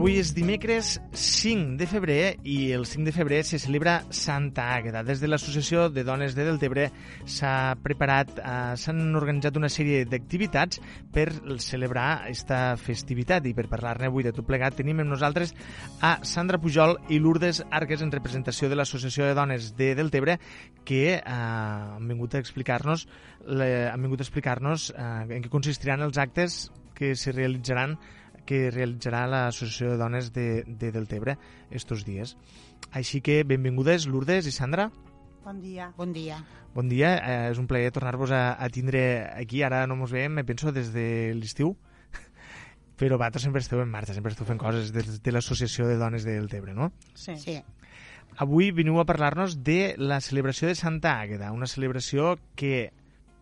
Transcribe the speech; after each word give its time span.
Avui 0.00 0.14
és 0.16 0.30
dimecres 0.32 0.94
5 1.12 1.74
de 1.76 1.84
febrer 1.84 2.38
i 2.48 2.70
el 2.72 2.86
5 2.88 3.04
de 3.04 3.12
febrer 3.12 3.42
se 3.44 3.58
celebra 3.60 3.98
Santa 4.16 4.70
Àgueda. 4.72 5.02
Des 5.04 5.20
de 5.20 5.28
l'Associació 5.28 5.90
de 5.92 6.06
Dones 6.08 6.32
de 6.32 6.46
Deltebre 6.46 6.86
s'ha 7.28 7.74
preparat, 7.84 8.30
eh, 8.38 8.78
s'han 8.80 9.02
organitzat 9.20 9.58
una 9.60 9.68
sèrie 9.68 10.06
d'activitats 10.08 10.80
per 11.12 11.26
celebrar 11.60 12.06
aquesta 12.30 12.78
festivitat 12.80 13.44
i 13.44 13.52
per 13.52 13.66
parlar-ne 13.68 14.08
avui 14.08 14.24
de 14.24 14.32
tot 14.32 14.46
plegat 14.48 14.78
tenim 14.80 15.02
amb 15.04 15.12
nosaltres 15.12 15.52
a 16.00 16.14
Sandra 16.24 16.56
Pujol 16.56 16.96
i 17.10 17.18
Lourdes 17.20 17.60
Arques 17.68 18.00
en 18.00 18.10
representació 18.10 18.70
de 18.70 18.78
l'Associació 18.80 19.26
de 19.28 19.34
Dones 19.36 19.74
de 19.76 19.90
Deltebre 20.00 20.38
que 20.82 21.18
eh, 21.18 21.20
han 21.26 22.08
vingut 22.08 22.38
a 22.38 22.40
explicar-nos 22.40 23.04
han 23.44 24.00
vingut 24.00 24.24
a 24.24 24.24
explicar-nos 24.24 24.94
eh, 24.96 25.36
en 25.36 25.44
què 25.44 25.52
consistiran 25.52 26.00
els 26.00 26.16
actes 26.16 26.70
que 26.96 27.12
se 27.16 27.36
realitzaran 27.36 27.98
que 28.50 28.70
realitzarà 28.74 29.22
l'Associació 29.30 29.92
de 29.92 30.00
Dones 30.00 30.32
de, 30.34 30.64
de 30.66 30.90
Deltebre 30.90 31.36
estos 31.70 32.02
dies. 32.06 32.34
Així 32.90 33.20
que 33.22 33.44
benvingudes 33.46 34.08
Lourdes 34.10 34.48
i 34.50 34.54
Sandra. 34.54 34.88
Bon 35.44 35.60
dia. 35.62 35.92
Bon 35.96 36.10
dia. 36.12 36.40
Bon 36.74 36.90
dia, 36.90 37.12
eh, 37.18 37.50
és 37.50 37.58
un 37.62 37.68
plaer 37.70 37.92
tornar-vos 37.94 38.32
a, 38.34 38.56
a 38.58 38.66
tindre 38.74 39.02
aquí. 39.38 39.62
Ara 39.66 39.84
no 39.90 39.96
mos 39.98 40.10
veiem, 40.14 40.34
me 40.34 40.46
penso, 40.46 40.72
des 40.74 40.90
de 40.94 41.06
l'estiu, 41.38 41.76
però 42.98 43.18
vosaltres 43.18 43.46
sempre 43.46 43.62
esteu 43.62 43.82
en 43.82 43.90
marxa, 43.90 44.16
sempre 44.16 44.34
esteu 44.34 44.48
fent 44.48 44.58
coses 44.58 44.90
des 44.94 45.20
de 45.22 45.34
l'Associació 45.34 45.86
de 45.86 45.98
Dones 46.00 46.26
de 46.26 46.34
Deltebre, 46.38 46.74
no? 46.74 46.90
Sí. 47.14 47.36
Sí. 47.38 47.58
Avui 48.42 48.70
veniu 48.74 48.98
a 48.98 49.06
parlar-nos 49.06 49.60
de 49.66 49.94
la 49.98 50.20
celebració 50.22 50.70
de 50.70 50.78
Santa 50.78 51.16
Àgueda, 51.22 51.50
una 51.54 51.70
celebració 51.70 52.36
que, 52.58 52.90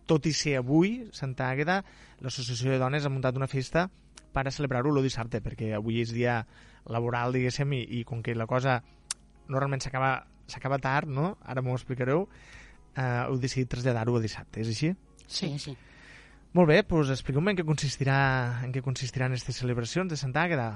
tot 0.09 0.25
i 0.25 0.33
ser 0.33 0.57
avui, 0.61 1.09
Santa 1.13 1.49
Àgueda, 1.49 1.81
l'Associació 2.21 2.73
de 2.73 2.81
Dones 2.81 3.05
ha 3.05 3.13
muntat 3.13 3.37
una 3.37 3.49
festa 3.49 3.87
per 4.33 4.47
a 4.47 4.51
celebrar-ho 4.51 4.91
el 4.95 5.03
dissabte, 5.03 5.41
perquè 5.41 5.73
avui 5.77 6.01
és 6.01 6.13
dia 6.13 6.45
laboral, 6.85 7.33
diguéssim, 7.33 7.73
i, 7.73 7.83
i 7.99 8.03
com 8.03 8.21
que 8.23 8.35
la 8.35 8.47
cosa 8.47 8.81
normalment 9.49 9.81
s'acaba 9.81 10.25
s'acaba 10.49 10.79
tard, 10.81 11.07
no? 11.09 11.37
Ara 11.45 11.61
m'ho 11.61 11.75
explicareu. 11.77 12.27
Eh, 12.97 13.01
heu 13.27 13.37
decidit 13.37 13.69
traslladar-ho 13.69 14.15
a 14.17 14.21
dissabte, 14.21 14.61
és 14.61 14.67
així? 14.71 14.93
Sí, 15.27 15.51
sí. 15.61 15.75
Molt 16.57 16.67
bé, 16.71 16.79
doncs 16.89 17.11
expliqueu-me 17.13 17.51
en 17.53 17.57
què 17.59 17.65
consistirà 17.67 18.63
en 18.65 18.71
què 18.73 18.81
consistiran 18.81 19.29
aquestes 19.35 19.59
celebracions 19.61 20.09
de 20.09 20.17
Santa 20.17 20.47
Àgueda. 20.47 20.71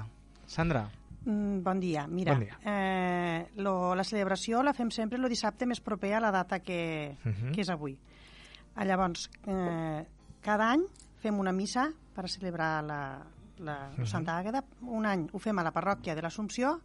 Sandra, 0.46 0.88
Mm, 1.24 1.62
bon 1.64 1.80
dia. 1.80 2.06
Mira, 2.06 2.34
Bon 2.34 2.42
dia. 2.44 2.58
Eh, 2.68 3.46
lo, 3.56 3.94
la 3.96 4.04
celebració 4.04 4.62
la 4.62 4.74
fem 4.76 4.90
sempre 4.92 5.16
el 5.16 5.24
dissabte 5.32 5.64
més 5.64 5.80
proper 5.80 6.10
a 6.12 6.20
la 6.20 6.30
data 6.30 6.58
que, 6.60 7.16
Mhm. 7.24 7.52
que 7.54 7.62
és 7.62 7.70
avui. 7.70 7.96
Ah, 8.76 8.84
Llavors, 8.84 9.30
eh, 9.46 10.04
cada 10.42 10.70
any 10.72 10.82
fem 11.22 11.38
una 11.40 11.50
missa 11.50 11.90
per 12.14 12.28
celebrar 12.28 12.84
la, 12.84 13.24
la 13.58 13.90
Mhm. 13.96 14.06
Santa 14.06 14.38
Àgueda. 14.40 14.64
Un 14.82 15.06
any 15.06 15.28
ho 15.32 15.38
fem 15.38 15.58
a 15.58 15.62
la 15.62 15.72
parròquia 15.72 16.14
de 16.14 16.22
l'Assumpció 16.22 16.80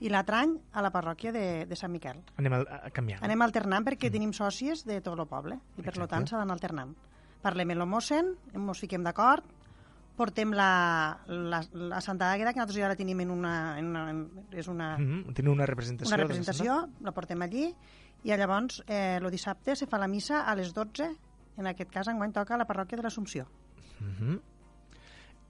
i 0.00 0.08
l'altre 0.08 0.36
any 0.36 0.56
a 0.72 0.82
la 0.82 0.90
parròquia 0.90 1.32
de, 1.32 1.66
de 1.66 1.76
Sant 1.76 1.90
Miquel. 1.92 2.22
anem 2.36 2.52
a, 2.52 2.60
a 2.86 2.90
canviar. 2.90 3.18
Anem 3.22 3.42
alternant 3.42 3.84
perquè 3.84 4.10
tenim 4.10 4.32
sòcies 4.32 4.84
de 4.84 5.00
tot 5.00 5.18
el 5.18 5.26
poble 5.26 5.54
i 5.76 5.82
per 5.82 5.88
Exacte. 5.92 6.00
lo 6.00 6.06
tant 6.08 6.26
s'ha 6.26 6.38
d'anar 6.38 6.54
alternant. 6.54 6.94
Parlem 7.42 7.70
amb 7.70 7.80
el 7.82 7.86
mossen, 7.86 8.34
ens 8.54 8.78
fiquem 8.80 9.02
d'acord, 9.04 9.44
portem 10.16 10.50
la, 10.52 11.18
la, 11.28 11.60
la 11.72 12.00
Santa 12.00 12.32
Àgueda, 12.34 12.52
que 12.52 12.58
nosaltres 12.58 12.80
ja 12.82 12.88
la 12.88 12.96
tenim 12.96 13.20
en 13.20 13.30
una... 13.30 13.78
En 13.78 13.86
una 13.86 14.10
en, 14.10 14.24
és 14.52 14.66
una, 14.68 14.96
Mm 14.98 15.06
-hmm. 15.24 15.34
Teniu 15.34 15.52
una 15.52 15.66
representació. 15.66 16.14
una 16.14 16.22
representació, 16.22 16.88
la 17.00 17.12
portem 17.12 17.40
allí, 17.42 17.74
i 18.24 18.32
llavors 18.36 18.82
eh, 18.88 19.18
el 19.22 19.30
dissabte 19.30 19.76
se 19.76 19.86
fa 19.86 19.96
la 19.98 20.08
missa 20.08 20.42
a 20.44 20.54
les 20.56 20.72
12, 20.74 21.16
en 21.56 21.66
aquest 21.66 21.90
cas 21.90 22.08
enguany 22.08 22.32
toca 22.32 22.54
a 22.54 22.58
la 22.58 22.66
parròquia 22.66 22.96
de 22.96 23.02
l'Assumpció. 23.02 23.46
Santa? 24.00 24.04
Mhm. 24.24 24.40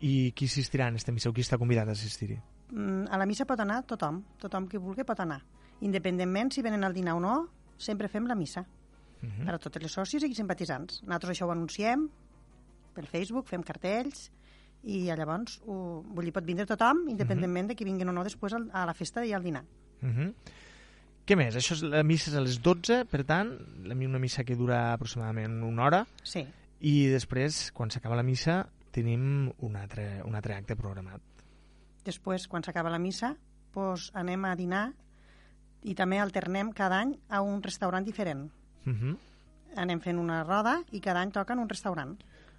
I 0.01 0.33
qui 0.37 0.47
assistirà 0.47 0.87
en 0.87 0.97
aquesta 0.97 1.13
missa 1.13 1.31
o 1.31 1.35
qui 1.35 1.43
està 1.43 1.59
convidat 1.59 1.89
a 1.89 1.97
assistir-hi? 1.97 2.39
Mm, 2.71 3.07
a 3.11 3.19
la 3.19 3.27
missa 3.27 3.47
pot 3.49 3.61
anar 3.61 3.83
tothom, 3.89 4.23
tothom 4.39 4.69
que 4.69 4.79
vulgui 4.79 5.05
pot 5.05 5.21
anar. 5.21 5.41
Independentment 5.81 6.53
si 6.55 6.63
venen 6.63 6.85
al 6.85 6.95
dinar 6.95 7.17
o 7.19 7.21
no, 7.21 7.37
sempre 7.79 8.09
fem 8.09 8.27
la 8.27 8.37
missa. 8.39 8.67
Mhm. 9.23 9.47
per 9.47 9.55
a 9.55 9.59
totes 9.59 9.83
les 9.83 9.95
sòcies 9.95 10.23
i 10.23 10.35
simpatitzants. 10.35 11.03
Nosaltres 11.03 11.35
això 11.35 11.49
ho 11.49 11.51
anunciem 11.51 12.09
per 12.95 13.07
Facebook, 13.07 13.49
fem 13.49 13.63
cartells 13.63 14.31
i 14.85 15.05
llavors 15.11 15.59
ho, 15.67 16.05
vull 16.07 16.29
dir, 16.29 16.33
pot 16.33 16.47
vindre 16.47 16.67
tothom, 16.67 17.09
independentment 17.11 17.73
de 17.73 17.75
que 17.75 17.87
vinguin 17.87 18.09
o 18.09 18.15
no 18.15 18.25
després 18.27 18.55
al, 18.55 18.69
a 18.73 18.85
la 18.87 18.95
festa 18.95 19.25
i 19.27 19.33
al 19.33 19.43
dinar. 19.43 19.65
Mhm. 20.01 20.33
Què 21.27 21.37
més? 21.37 21.57
Això 21.57 21.75
és, 21.75 21.83
la 21.83 22.03
missa 22.03 22.31
és 22.31 22.37
a 22.37 22.41
les 22.41 22.61
12, 22.63 23.05
per 23.05 23.25
tant, 23.25 23.51
una 23.85 24.19
missa 24.19 24.45
que 24.45 24.57
dura 24.57 24.95
aproximadament 24.95 25.63
una 25.63 25.85
hora, 25.85 26.07
Sí, 26.23 26.47
i 26.81 27.09
després, 27.11 27.73
quan 27.73 27.91
s'acaba 27.91 28.17
la 28.17 28.23
missa, 28.23 28.69
tenim 28.99 29.53
un 29.65 29.77
altre, 29.79 30.09
un 30.27 30.35
altre 30.39 30.59
acte 30.59 30.77
programat. 30.79 31.23
després, 32.09 32.47
quan 32.49 32.63
s'acaba 32.65 32.89
la 32.91 32.99
missa, 32.99 33.35
doncs 33.75 34.11
anem 34.17 34.45
a 34.49 34.55
dinar 34.57 34.87
i 35.85 35.93
també 35.95 36.19
alternem 36.19 36.71
cada 36.73 37.03
any 37.05 37.13
a 37.29 37.43
un 37.45 37.61
restaurant 37.63 38.05
diferent. 38.07 38.47
Mhm. 38.89 39.17
Anem 39.77 40.01
fent 40.01 40.19
una 40.19 40.43
roda 40.43 40.79
i 40.97 41.01
cada 41.05 41.21
any 41.21 41.31
toca 41.31 41.53
en 41.53 41.61
un 41.61 41.69
restaurant. 41.69 42.17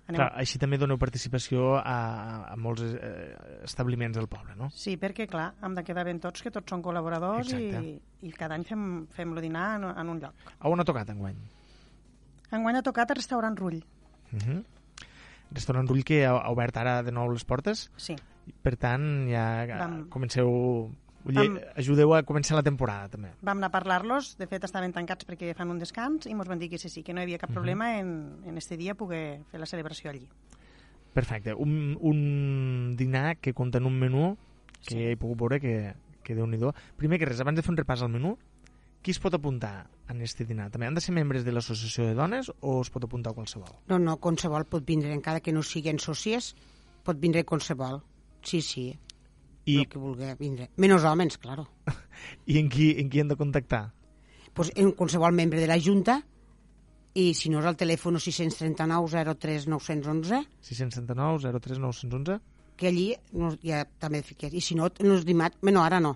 Anem 0.09 0.19
Clar, 0.21 0.29
així 0.41 0.57
també 0.61 0.77
doneu 0.77 0.97
participació 0.97 1.75
a, 1.77 1.97
a 2.53 2.55
molts 2.57 2.81
eh, 2.81 3.35
establiments 3.65 4.17
del 4.17 4.27
poble, 4.29 4.55
no? 4.57 4.69
Sí, 4.73 4.95
perquè, 4.97 5.27
clar, 5.29 5.51
hem 5.61 5.75
de 5.77 5.83
quedar 5.85 6.05
ben 6.05 6.19
tots, 6.19 6.41
que 6.41 6.49
tots 6.53 6.69
són 6.69 6.81
col·laboradors 6.85 7.51
i, 7.53 7.67
Exacte. 7.67 7.99
i 8.25 8.31
cada 8.33 8.55
any 8.57 8.63
fem, 8.65 9.05
fem 9.13 9.33
el 9.35 9.41
dinar 9.41 9.67
en, 9.77 9.85
en 9.91 10.09
un 10.09 10.19
lloc. 10.23 10.33
A 10.59 10.69
on 10.69 10.79
ha 10.81 10.85
tocat 10.87 11.09
enguany? 11.13 11.37
Enguany 12.51 12.77
ha 12.79 12.85
tocat 12.85 13.11
el 13.13 13.19
restaurant 13.21 13.57
Rull. 13.59 13.81
Mhm. 14.31 14.63
Restaurant 15.51 15.87
Rull 15.89 16.03
que 16.05 16.25
ha, 16.25 16.35
ha 16.37 16.49
obert 16.53 16.77
ara 16.77 17.01
de 17.03 17.11
nou 17.11 17.29
les 17.31 17.45
portes, 17.45 17.89
Sí. 17.97 18.15
per 18.61 18.75
tant, 18.77 19.27
ja 19.29 19.65
Vam- 19.79 20.03
comenceu... 20.09 20.89
Vam- 21.29 21.59
ajudeu 21.75 22.13
a 22.15 22.23
començar 22.23 22.55
la 22.55 22.63
temporada, 22.63 23.09
també. 23.11 23.33
Vam 23.41 23.57
anar 23.59 23.67
a 23.67 23.73
parlar-los, 23.75 24.37
de 24.39 24.47
fet 24.47 24.63
estaven 24.63 24.93
tancats 24.95 25.27
perquè 25.27 25.51
fan 25.53 25.69
un 25.69 25.77
descans 25.77 26.25
i 26.25 26.31
ens 26.31 26.47
van 26.47 26.57
dir 26.61 26.69
que 26.71 26.77
sí, 26.79 26.87
sí, 26.89 27.03
que 27.03 27.13
no 27.13 27.19
hi 27.21 27.27
havia 27.27 27.37
cap 27.41 27.51
problema 27.51 27.99
en, 27.99 28.39
en 28.47 28.57
este 28.57 28.77
dia 28.77 28.95
poder 28.95 29.41
fer 29.51 29.59
la 29.59 29.67
celebració 29.67 30.09
allí. 30.09 30.27
Perfecte. 31.13 31.53
Un, 31.53 31.97
un 31.99 32.95
dinar 32.97 33.37
que 33.37 33.53
compta 33.53 33.77
en 33.79 33.85
un 33.85 33.99
menú 33.99 34.37
que 34.87 34.95
Sí. 34.95 35.03
he 35.11 35.17
pogut 35.17 35.37
veure 35.41 35.59
que, 35.59 35.93
que 36.23 36.35
déu 36.35 36.47
nhi 36.47 36.57
Primer 36.95 37.19
que 37.19 37.25
res, 37.25 37.41
abans 37.41 37.57
de 37.57 37.63
fer 37.63 37.71
un 37.73 37.77
repàs 37.77 38.01
al 38.01 38.09
menú, 38.09 38.37
qui 39.01 39.13
es 39.15 39.19
pot 39.19 39.33
apuntar 39.35 39.89
en 40.09 40.21
este 40.25 40.45
dinar? 40.45 40.69
També 40.73 40.87
han 40.89 40.97
de 40.97 41.03
ser 41.03 41.13
membres 41.15 41.45
de 41.45 41.53
l'associació 41.55 42.07
de 42.09 42.15
dones 42.17 42.49
o 42.59 42.79
es 42.81 42.89
pot 42.93 43.05
apuntar 43.05 43.35
qualsevol? 43.37 43.71
No, 43.91 43.99
no, 43.99 44.17
qualsevol 44.21 44.65
pot 44.69 44.85
vindre, 44.87 45.13
encara 45.15 45.43
que 45.43 45.53
no 45.55 45.63
siguin 45.63 46.01
sòcies, 46.01 46.53
pot 47.05 47.19
vindre 47.21 47.45
qualsevol. 47.47 48.01
Sí, 48.43 48.61
sí, 48.63 48.89
I, 49.65 49.77
el 49.83 49.87
que 49.87 49.99
vulgui 50.01 50.33
vindre. 50.39 50.69
Menys 50.77 51.05
homes, 51.05 51.37
claro. 51.37 51.67
i 52.51 52.59
en, 52.59 52.69
qui, 52.71 52.91
en 52.99 53.09
qui 53.11 53.21
han 53.21 53.31
de 53.31 53.37
contactar? 53.39 53.89
Pues 54.53 54.71
en 54.75 54.91
qualsevol 54.97 55.35
membre 55.35 55.61
de 55.61 55.67
la 55.69 55.79
Junta 55.79 56.19
i 57.19 57.33
si 57.33 57.49
no 57.49 57.61
és 57.61 57.67
el 57.69 57.77
telèfon 57.77 58.19
639 58.21 59.35
03 59.35 59.67
911 59.71 60.41
679 60.61 61.53
03 61.59 61.81
911 61.83 62.39
que 62.79 62.87
allí 62.87 63.09
no, 63.35 63.51
ja 63.59 63.83
també 63.99 64.21
fiqués. 64.23 64.53
I 64.55 64.61
si 64.63 64.75
no, 64.79 64.87
els 64.87 65.25
dimarts, 65.27 65.59
bueno, 65.61 65.83
ara 65.83 65.99
no, 65.99 66.13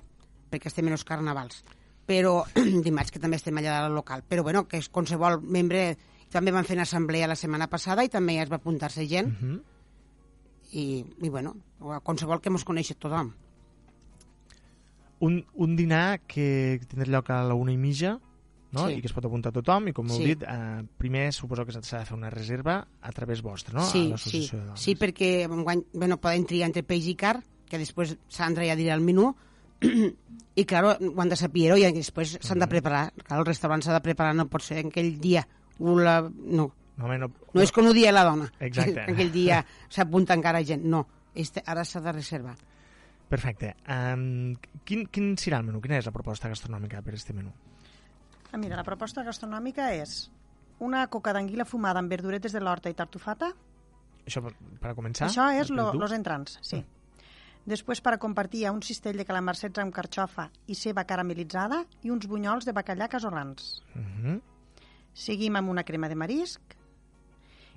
perquè 0.50 0.70
estem 0.72 0.88
en 0.88 0.96
els 0.96 1.04
carnavals, 1.04 1.60
però 2.06 2.44
dimarts 2.86 3.12
que 3.12 3.20
també 3.20 3.38
estem 3.38 3.58
allà 3.58 3.86
al 3.86 3.94
local. 3.96 4.24
Però 4.28 4.44
bueno, 4.44 4.68
que 4.68 4.78
és 4.78 4.90
qualsevol 4.90 5.42
membre... 5.42 5.98
També 6.34 6.50
van 6.50 6.66
fer 6.66 6.74
una 6.74 6.82
assemblea 6.88 7.28
la 7.30 7.36
setmana 7.38 7.68
passada 7.70 8.02
i 8.04 8.10
també 8.10 8.34
ja 8.40 8.42
es 8.44 8.50
va 8.50 8.56
apuntar-se 8.58 9.06
gent. 9.08 9.28
uh 9.28 9.44
-huh. 9.46 9.62
I, 10.74 11.06
i 11.22 11.30
bueno, 11.30 11.56
a 11.92 12.00
qualsevol 12.00 12.42
que 12.42 12.50
mos 12.50 12.64
coneixi 12.66 12.96
tothom. 12.96 13.32
un, 15.20 15.46
un 15.54 15.76
dinar 15.76 16.22
que 16.28 16.82
tindrà 16.90 17.08
lloc 17.08 17.30
a 17.30 17.44
la 17.44 17.54
una 17.54 17.72
i 17.72 17.78
mitja 17.78 18.20
no? 18.72 18.88
Sí. 18.88 18.96
i 18.98 19.02
que 19.02 19.08
es 19.08 19.14
pot 19.14 19.24
apuntar 19.24 19.54
tothom 19.54 19.88
i 19.88 19.94
com 19.94 20.10
heu 20.10 20.18
Sí. 20.18 20.26
dit, 20.26 20.44
eh, 20.44 20.84
primer 20.98 21.32
suposo 21.32 21.66
que 21.66 21.72
s'ha 21.72 22.00
de 22.00 22.06
fer 22.06 22.18
una 22.18 22.30
reserva 22.30 22.88
a 23.02 23.12
través 23.12 23.42
vostra, 23.42 23.76
no? 23.80 23.86
a 23.86 23.86
sí, 23.86 24.14
sí, 24.18 24.50
sí, 24.76 24.96
perquè 24.96 25.48
bueno, 25.48 26.18
poden 26.18 26.46
triar 26.46 26.68
entre 26.68 26.84
peix 26.84 27.08
i 27.08 27.16
car, 27.16 27.44
que 27.70 27.78
després 27.78 28.18
Sandra 28.28 28.66
ja 28.66 28.76
dirà 28.76 28.96
el 28.96 29.02
menú, 29.02 29.36
i 30.62 30.66
claro, 30.70 30.94
ho 31.00 31.22
han 31.22 31.34
de 31.34 31.40
saber 31.40 31.74
i 31.78 31.90
després 31.96 32.38
s'han 32.42 32.64
de 32.64 32.70
preparar. 32.70 33.10
Clar, 33.24 33.42
el 33.42 33.50
restaurant 33.50 33.84
s'ha 33.84 33.96
de 33.96 34.04
preparar, 34.06 34.36
no 34.38 34.50
pot 34.52 34.66
ser 34.66 34.80
en 34.84 34.94
aquell 34.94 35.18
dia. 35.22 35.46
La... 35.80 36.22
No, 36.24 36.72
No, 36.96 37.06
home, 37.08 37.18
no, 37.18 37.30
no 37.54 37.64
és 37.64 37.72
com 37.74 37.88
ho 37.90 37.94
dia 37.96 38.12
la 38.14 38.24
dona. 38.28 38.46
Exacte. 38.62 39.02
Que 39.08 39.16
aquell 39.16 39.32
dia 39.34 39.64
s'apunta 39.90 40.36
encara 40.38 40.62
gent. 40.66 40.86
No, 40.86 41.08
este, 41.34 41.64
ara 41.66 41.86
s'ha 41.86 42.02
de 42.06 42.14
reservar. 42.14 42.54
Perfecte. 43.30 43.74
Um, 43.90 44.54
quin, 44.86 45.08
quin 45.10 45.34
serà 45.42 45.58
el 45.58 45.66
menú? 45.66 45.82
Quina 45.82 45.98
és 45.98 46.06
la 46.06 46.14
proposta 46.14 46.52
gastronòmica 46.52 47.02
per 47.02 47.16
este 47.18 47.34
menú? 47.34 47.50
Ah, 48.52 48.60
mira, 48.62 48.78
la 48.78 48.86
proposta 48.86 49.24
gastronòmica 49.26 49.90
és 49.98 50.28
una 50.86 51.08
coca 51.10 51.34
d'anguila 51.34 51.66
fumada 51.66 52.04
amb 52.04 52.12
verduretes 52.14 52.54
de 52.54 52.62
l'horta 52.62 52.92
i 52.94 52.98
tartufata. 52.98 53.50
Això 54.28 54.44
per, 54.46 54.54
per 54.84 54.92
a 54.92 54.98
començar? 54.98 55.32
Això 55.32 55.50
és 55.58 55.72
lo, 55.74 55.90
los 55.98 56.14
entrants, 56.14 56.60
sí. 56.62 56.84
Després, 57.66 58.02
per 58.04 58.16
a 58.16 58.20
compartir, 58.20 58.66
un 58.70 58.82
cistell 58.84 59.16
de 59.16 59.24
calamarsets 59.24 59.80
amb 59.80 59.94
carxofa 59.96 60.50
i 60.68 60.76
ceba 60.76 61.06
caramelitzada 61.08 61.86
i 62.04 62.12
uns 62.12 62.28
bunyols 62.28 62.68
de 62.68 62.74
bacallà 62.76 63.08
casolans. 63.08 63.82
Mhm. 63.96 64.42
Seguim 65.14 65.56
amb 65.56 65.70
una 65.70 65.84
crema 65.84 66.10
de 66.10 66.16
marisc 66.16 66.76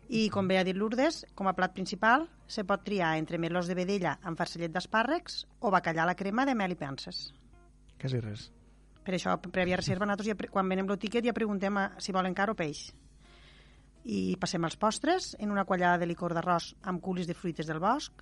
i, 0.09 0.29
com 0.31 0.49
bé 0.49 0.59
ha 0.59 0.65
dit 0.65 0.77
Lourdes, 0.77 1.25
com 1.35 1.47
a 1.47 1.53
plat 1.53 1.73
principal 1.75 2.29
se 2.47 2.65
pot 2.65 2.83
triar 2.83 3.17
entre 3.19 3.38
melós 3.38 3.67
de 3.67 3.75
vedella 3.75 4.19
amb 4.23 4.38
farcellet 4.38 4.73
d'espàrrecs 4.73 5.47
o 5.61 5.71
bacallà 5.71 6.03
a 6.03 6.06
la 6.06 6.15
crema 6.15 6.44
de 6.47 6.55
mel 6.55 6.73
i 6.73 6.79
penses. 6.79 7.32
Quasi 8.00 8.21
res. 8.21 8.50
Per 9.05 9.15
això, 9.15 9.37
prèvia 9.39 9.77
reserva, 9.77 10.06
nosaltres 10.06 10.32
ja, 10.32 10.50
quan 10.50 10.69
venem 10.69 10.89
el 10.91 10.99
tiquet 10.99 11.25
ja 11.25 11.32
preguntem 11.32 11.77
a, 11.77 11.93
si 11.99 12.12
volen 12.12 12.35
car 12.35 12.50
o 12.50 12.55
peix. 12.55 12.93
I 14.05 14.37
passem 14.39 14.65
als 14.65 14.77
postres 14.77 15.37
en 15.39 15.50
una 15.50 15.65
quallada 15.65 15.99
de 15.99 16.06
licor 16.06 16.35
d'arròs 16.35 16.75
amb 16.82 17.03
culis 17.03 17.27
de 17.27 17.35
fruites 17.35 17.67
del 17.67 17.82
bosc 17.82 18.12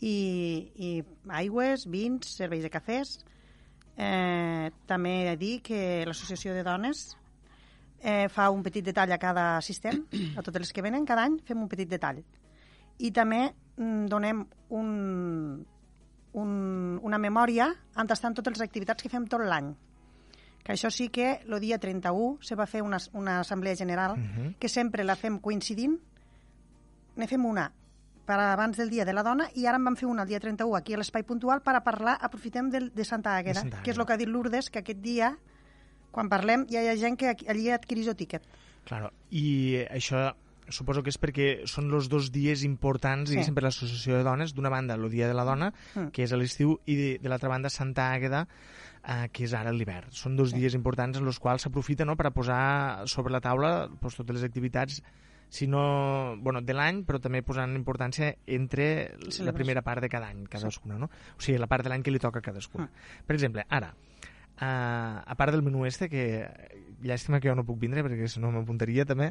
i, 0.00 0.16
i 0.76 0.90
aigües, 1.40 1.86
vins, 1.90 2.28
serveis 2.38 2.62
de 2.62 2.70
cafès. 2.70 3.18
Eh, 3.98 4.70
també 4.86 5.14
he 5.22 5.24
de 5.32 5.36
dir 5.40 5.54
que 5.66 6.04
l'Associació 6.06 6.54
de 6.54 6.62
Dones 6.62 7.16
eh, 8.00 8.28
fa 8.30 8.50
un 8.54 8.62
petit 8.62 8.84
detall 8.86 9.10
a 9.12 9.18
cada 9.18 9.56
assistent, 9.56 10.04
a 10.38 10.42
totes 10.46 10.62
les 10.68 10.72
que 10.72 10.84
venen, 10.86 11.06
cada 11.06 11.24
any 11.26 11.40
fem 11.44 11.58
un 11.64 11.68
petit 11.68 11.88
detall. 11.90 12.22
I 12.98 13.10
també 13.14 13.48
mm, 13.76 14.06
donem 14.10 14.44
un, 14.74 15.66
un, 16.38 16.54
una 17.02 17.18
memòria 17.18 17.68
on 17.98 18.10
estan 18.14 18.34
totes 18.38 18.54
les 18.58 18.64
activitats 18.68 19.02
que 19.02 19.10
fem 19.10 19.26
tot 19.26 19.42
l'any. 19.42 19.72
Que 20.62 20.74
això 20.74 20.90
sí 20.92 21.08
que 21.08 21.40
el 21.46 21.58
dia 21.62 21.78
31 21.80 22.38
se 22.44 22.54
va 22.58 22.66
fer 22.66 22.82
una, 22.82 22.98
una 23.14 23.40
assemblea 23.40 23.74
general 23.74 24.16
Mhm. 24.18 24.54
que 24.60 24.68
sempre 24.68 25.02
la 25.04 25.16
fem 25.16 25.38
coincidint. 25.40 25.98
Ne 27.16 27.26
fem 27.26 27.44
una 27.46 27.72
per 28.28 28.36
abans 28.44 28.76
del 28.76 28.90
dia 28.92 29.06
de 29.08 29.14
la 29.16 29.22
dona 29.24 29.46
i 29.56 29.64
ara 29.66 29.78
en 29.80 29.86
vam 29.88 29.96
fer 29.96 30.04
una 30.10 30.26
el 30.26 30.28
dia 30.28 30.40
31 30.42 30.76
aquí 30.76 30.92
a 30.92 30.98
l'espai 31.00 31.24
puntual 31.24 31.62
per 31.64 31.74
a 31.78 31.80
parlar, 31.86 32.18
aprofitem 32.20 32.68
del, 32.70 32.90
de 32.92 33.04
Santa 33.08 33.38
Àgueda, 33.40 33.62
De 33.64 33.80
que 33.82 33.90
és 33.94 33.96
el 33.98 34.04
que 34.04 34.12
ha 34.12 34.20
dit 34.20 34.28
Lourdes, 34.28 34.68
que 34.70 34.82
aquest 34.82 35.00
dia, 35.00 35.30
quan 36.12 36.28
parlem, 36.28 36.66
ja 36.68 36.82
hi 36.84 36.90
ha 36.92 36.96
gent 37.00 37.16
que 37.16 37.32
allí 37.48 37.70
adquireix 37.72 38.10
el 38.12 38.16
tíquet. 38.20 38.44
Claro. 38.84 39.10
I 39.30 39.80
això 39.88 40.34
suposo 40.68 41.00
que 41.02 41.08
és 41.08 41.16
perquè 41.16 41.64
són 41.64 41.88
els 41.96 42.10
dos 42.12 42.28
dies 42.30 42.62
importants, 42.66 43.30
Sí. 43.32 43.40
per 43.56 43.62
l'associació 43.64 44.18
de 44.18 44.22
dones. 44.24 44.52
D'una 44.52 44.68
banda, 44.68 44.94
el 45.00 45.08
Dia 45.08 45.26
de 45.26 45.32
la 45.32 45.44
Dona, 45.44 45.72
Mm. 45.94 46.10
que 46.12 46.24
és 46.24 46.32
a 46.32 46.36
l'estiu, 46.36 46.78
i 46.84 46.94
de, 46.96 47.18
de 47.22 47.28
l'altra 47.30 47.48
banda, 47.48 47.70
Santa 47.70 48.12
Àgueda, 48.12 48.46
eh, 49.08 49.28
que 49.32 49.44
és 49.44 49.54
ara 49.54 49.72
l'hivern. 49.72 50.12
Són 50.12 50.36
dos 50.36 50.50
Sí. 50.50 50.58
dies 50.58 50.74
importants 50.74 51.16
en 51.16 51.24
els 51.26 51.38
quals 51.40 51.62
s'aprofita 51.62 52.04
no, 52.04 52.16
per 52.16 52.26
a 52.26 52.30
posar 52.30 53.08
sobre 53.08 53.32
la 53.32 53.40
taula 53.40 53.88
doncs, 53.88 54.16
totes 54.16 54.34
les 54.36 54.44
activitats 54.44 55.02
si 55.48 55.66
no, 55.66 56.36
bueno, 56.40 56.60
de 56.60 56.74
l'any, 56.76 57.02
però 57.08 57.20
també 57.24 57.40
posant 57.42 57.72
importància 57.78 58.34
entre 58.46 59.16
la 59.40 59.54
primera 59.56 59.82
part 59.82 60.04
de 60.04 60.10
cada 60.12 60.28
any, 60.28 60.44
cadascuna, 60.50 60.98
no? 61.00 61.08
O 61.08 61.40
sigui, 61.40 61.58
la 61.58 61.70
part 61.70 61.86
de 61.86 61.92
l'any 61.92 62.04
que 62.04 62.12
li 62.12 62.20
toca 62.20 62.42
a 62.42 62.44
cadascuna. 62.44 62.88
Mm. 62.88 63.24
Per 63.26 63.36
exemple, 63.36 63.64
ara, 63.68 63.94
uh, 64.60 65.22
a 65.24 65.36
part 65.38 65.54
del 65.54 65.64
menú 65.64 65.86
este, 65.88 66.10
que 66.12 66.26
llàstima 67.02 67.40
que 67.40 67.48
jo 67.48 67.54
no 67.56 67.64
puc 67.64 67.78
vindre 67.80 68.02
perquè 68.04 68.28
si 68.28 68.42
no 68.42 68.50
m'apuntaria 68.52 69.06
també, 69.08 69.30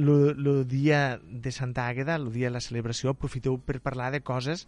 el 0.00 0.64
dia 0.66 1.20
de 1.22 1.52
Santa 1.52 1.86
Àgueda, 1.86 2.16
el 2.16 2.32
dia 2.32 2.48
de 2.48 2.56
la 2.56 2.64
celebració, 2.64 3.12
aprofiteu 3.14 3.58
per 3.60 3.78
parlar 3.84 4.10
de 4.14 4.22
coses, 4.24 4.66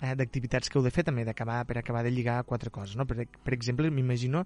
eh, 0.00 0.14
d'activitats 0.14 0.68
que 0.68 0.78
heu 0.78 0.84
de 0.84 0.92
fer 0.94 1.04
també, 1.08 1.24
d'acabar 1.26 1.64
per 1.66 1.78
acabar 1.80 2.04
de 2.06 2.12
lligar 2.14 2.42
quatre 2.44 2.70
coses. 2.70 2.94
No? 2.96 3.08
Per, 3.08 3.26
per 3.26 3.56
exemple, 3.56 3.90
m'imagino, 3.90 4.44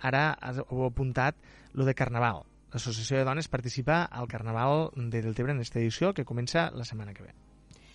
ara 0.00 0.36
heu 0.68 0.86
apuntat 0.86 1.34
lo 1.72 1.88
de 1.88 1.94
Carnaval. 1.98 2.44
L'Associació 2.72 3.18
de 3.18 3.24
Dones 3.28 3.50
participa 3.52 4.02
al 4.08 4.28
Carnaval 4.28 4.90
de 4.96 5.20
Deltebre 5.20 5.52
en 5.52 5.60
aquesta 5.60 5.80
edició 5.80 6.12
que 6.16 6.24
comença 6.24 6.70
la 6.72 6.86
setmana 6.88 7.12
que 7.12 7.26
ve. 7.26 7.32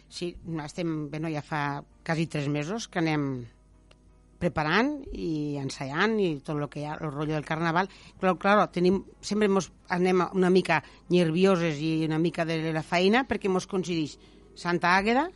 Sí, 0.08 0.36
estem, 0.64 1.10
bueno, 1.12 1.32
ja 1.34 1.42
fa 1.44 1.84
quasi 2.06 2.28
tres 2.32 2.48
mesos 2.48 2.88
que 2.88 3.02
anem 3.02 3.28
preparant 4.38 4.92
i 5.18 5.58
ensaiant 5.58 6.14
i 6.22 6.28
tot 6.46 6.60
el 6.60 6.68
que 6.70 6.84
hi 6.84 6.86
ha, 6.86 6.98
el 7.02 7.12
rotllo 7.12 7.36
del 7.36 7.48
carnaval. 7.48 7.90
Però, 8.22 8.36
clar, 8.40 8.70
tenim, 8.74 9.02
sempre 9.22 9.50
mos 9.50 9.72
anem 9.94 10.24
una 10.30 10.52
mica 10.54 10.80
nervioses 11.10 11.82
i 11.82 12.06
una 12.06 12.22
mica 12.22 12.46
de 12.46 12.60
la 12.74 12.86
feina 12.86 13.26
perquè 13.28 13.50
mos 13.50 13.68
coincideix 13.68 14.18
Santa 14.58 14.94
Àgueda 14.98 15.28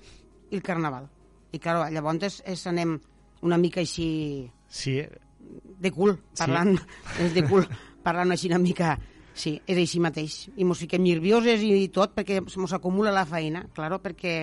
i 0.51 0.59
el 0.59 0.63
carnaval. 0.65 1.09
I, 1.51 1.59
clar, 1.59 1.89
llavors 1.91 2.29
és, 2.29 2.41
és 2.53 2.67
anem 2.69 2.99
una 3.41 3.57
mica 3.57 3.81
així 3.81 4.51
Sí, 4.71 5.01
de 5.83 5.91
cul, 5.91 6.13
parlant, 6.37 6.77
és 7.23 7.33
de 7.35 7.43
cul, 7.47 7.65
parlant 8.05 8.37
així 8.37 8.51
una 8.51 8.61
mica... 8.61 8.95
Sí, 9.33 9.61
és 9.65 9.77
així 9.79 9.99
mateix. 10.03 10.49
I 10.59 10.65
mos 10.67 10.81
fiquem 10.83 11.03
nervioses 11.05 11.61
i 11.63 11.87
tot 11.93 12.13
perquè 12.17 12.41
mos 12.43 12.73
acumula 12.75 13.13
la 13.15 13.25
feina, 13.25 13.63
claro, 13.75 14.01
perquè 14.03 14.33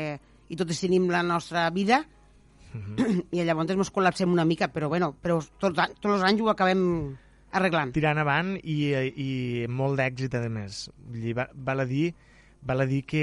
i 0.48 0.56
totes 0.56 0.80
tenim 0.80 1.10
la 1.12 1.20
nostra 1.22 1.66
vida 1.70 2.02
i 3.36 3.44
llavors 3.44 3.76
mos 3.76 3.90
col·lapsem 3.92 4.32
una 4.32 4.46
mica, 4.48 4.68
però 4.72 4.88
bueno, 4.88 5.12
però 5.20 5.38
tots, 5.60 5.76
tots 6.00 6.14
els 6.14 6.24
anys 6.24 6.40
ho 6.44 6.48
acabem 6.52 6.82
arreglant. 7.52 7.92
tirant 7.96 8.18
avant 8.20 8.54
i, 8.62 8.78
i 8.92 9.28
molt 9.68 10.00
d'èxit, 10.00 10.34
a 10.36 10.48
més. 10.52 10.86
Vull 10.96 11.22
dir, 11.28 11.36
va- 11.36 11.50
val 11.54 11.84
a 11.84 11.88
dir 11.88 12.10
val 12.68 12.82
a 12.82 12.86
dir 12.90 13.04
que, 13.06 13.22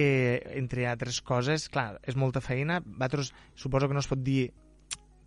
entre 0.56 0.86
altres 0.88 1.18
coses, 1.22 1.68
clar, 1.70 1.98
és 2.08 2.16
molta 2.16 2.40
feina. 2.42 2.80
Vosaltres, 2.86 3.34
suposo 3.54 3.90
que 3.90 3.94
no 3.98 4.00
es 4.00 4.08
pot 4.08 4.22
dir 4.24 4.52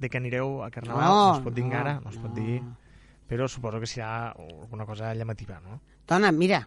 de 0.00 0.08
que 0.08 0.16
anireu 0.16 0.62
a 0.64 0.70
Carnaval, 0.70 1.04
no, 1.04 1.26
no 1.26 1.34
es 1.36 1.44
pot 1.44 1.54
dir 1.54 1.64
encara, 1.66 1.98
no 2.00 2.08
es 2.14 2.16
pot 2.22 2.32
dir, 2.32 2.62
però 3.28 3.46
suposo 3.48 3.78
que 3.80 3.86
serà 3.86 4.32
alguna 4.32 4.86
cosa 4.88 5.12
llamativa, 5.14 5.60
no? 5.60 5.80
Dona, 6.08 6.32
mira, 6.32 6.62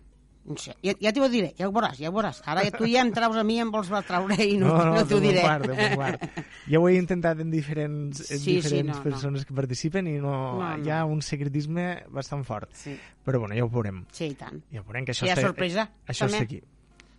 no 0.45 0.55
ja, 0.57 0.73
ja 0.99 1.11
t'ho 1.13 1.27
diré, 1.29 1.51
ja 1.57 1.67
ho 1.67 1.71
veuràs, 1.73 1.99
ja 2.01 2.09
ho 2.09 2.13
veuràs. 2.15 2.39
Ara 2.49 2.63
tu 2.73 2.87
ja 2.89 3.01
em 3.05 3.11
traus 3.13 3.35
a 3.37 3.43
mi, 3.45 3.59
em 3.61 3.69
vols 3.73 3.89
traure 4.07 4.37
i 4.41 4.55
no, 4.57 4.71
no, 4.73 4.85
no, 4.95 5.03
t'ho 5.05 5.19
de 5.21 5.33
bon 5.41 5.65
diré. 5.67 5.89
Quart. 5.95 6.23
Ja 6.69 6.79
ho 6.81 6.87
he 6.89 6.95
intentat 6.97 7.39
en 7.43 7.51
diferents, 7.53 8.21
en 8.31 8.39
Sí, 8.39 8.39
sí, 8.39 8.55
diferents 8.57 8.95
no, 8.97 8.97
no. 8.97 9.03
persones 9.03 9.45
que 9.45 9.53
participen 9.53 10.07
i 10.07 10.15
no, 10.19 10.31
No, 10.57 10.77
no. 10.77 10.83
hi 10.85 10.89
ha 10.89 11.03
un 11.05 11.21
secretisme 11.21 12.03
bastant 12.09 12.43
fort. 12.45 12.69
Sí, 12.73 12.97
Però 13.25 13.39
bueno, 13.39 13.53
ja 13.57 13.65
ho 13.65 13.69
veurem. 13.69 14.05
sí, 14.11 14.31
i 14.31 14.35
tant. 14.35 14.63
Ja 14.71 14.81
ho 14.81 14.83
veurem, 14.87 15.05
que 15.05 15.13
això 15.13 15.29
ha 15.29 15.33
està, 15.35 15.45
sorpresa, 15.49 15.89
Això 16.07 16.25
també. 16.25 16.37
està 16.39 16.43
aquí. 16.49 16.61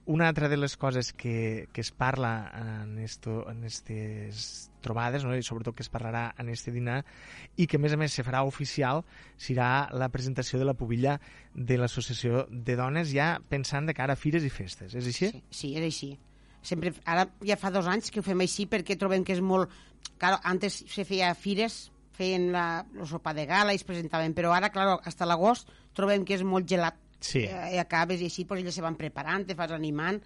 Una 0.07 0.27
altra 0.27 0.49
de 0.49 0.57
les 0.57 0.77
coses 0.77 1.13
que, 1.13 1.69
que 1.73 1.81
es 1.81 1.93
parla 1.93 2.51
en, 2.59 2.99
esto, 2.99 3.49
en 3.49 3.61
aquestes 3.63 4.69
trobades, 4.83 5.25
no? 5.25 5.37
i 5.37 5.45
sobretot 5.47 5.77
que 5.79 5.85
es 5.85 5.91
parlarà 5.93 6.29
en 6.43 6.51
este 6.53 6.75
dinar, 6.75 7.03
i 7.57 7.67
que 7.67 7.79
a 7.79 7.83
més 7.83 7.95
a 7.95 8.01
més 8.01 8.15
se 8.15 8.25
farà 8.27 8.43
oficial, 8.49 9.05
serà 9.41 9.89
la 9.97 10.11
presentació 10.13 10.61
de 10.61 10.69
la 10.69 10.77
pubilla 10.79 11.19
de 11.55 11.79
l'Associació 11.79 12.47
de 12.51 12.77
Dones, 12.79 13.15
ja 13.15 13.37
pensant 13.49 13.89
de 13.89 13.97
cara 13.97 14.17
a 14.17 14.21
fires 14.21 14.45
i 14.45 14.53
festes. 14.53 14.97
És 14.99 15.09
així? 15.09 15.33
Sí, 15.33 15.43
sí, 15.51 15.73
és 15.79 15.89
així. 15.89 16.13
Sempre, 16.63 16.93
ara 17.11 17.27
ja 17.43 17.59
fa 17.59 17.73
dos 17.75 17.89
anys 17.91 18.13
que 18.13 18.21
ho 18.23 18.27
fem 18.27 18.45
així 18.45 18.69
perquè 18.71 18.99
trobem 18.99 19.25
que 19.27 19.35
és 19.35 19.43
molt... 19.43 19.71
Claro, 20.19 20.39
antes 20.47 20.83
se 20.91 21.07
feia 21.07 21.33
fires, 21.35 21.89
feien 22.15 22.51
la, 22.55 22.85
la 22.95 23.07
sopa 23.09 23.33
de 23.35 23.47
gala 23.49 23.75
i 23.75 23.81
es 23.81 23.87
presentaven, 23.87 24.35
però 24.37 24.53
ara, 24.55 24.71
claro, 24.75 25.01
hasta 25.03 25.27
l'agost 25.27 25.73
trobem 25.97 26.27
que 26.27 26.37
és 26.39 26.45
molt 26.47 26.69
gelat. 26.71 26.99
Sí. 27.23 27.45
Eh, 27.47 27.75
I 27.77 27.81
acabes 27.83 28.23
i 28.23 28.29
així, 28.31 28.45
pues, 28.47 28.63
elles 28.63 28.75
se 28.75 28.85
van 28.85 28.99
preparant, 28.99 29.47
te 29.47 29.57
fas 29.59 29.75
animant, 29.75 30.21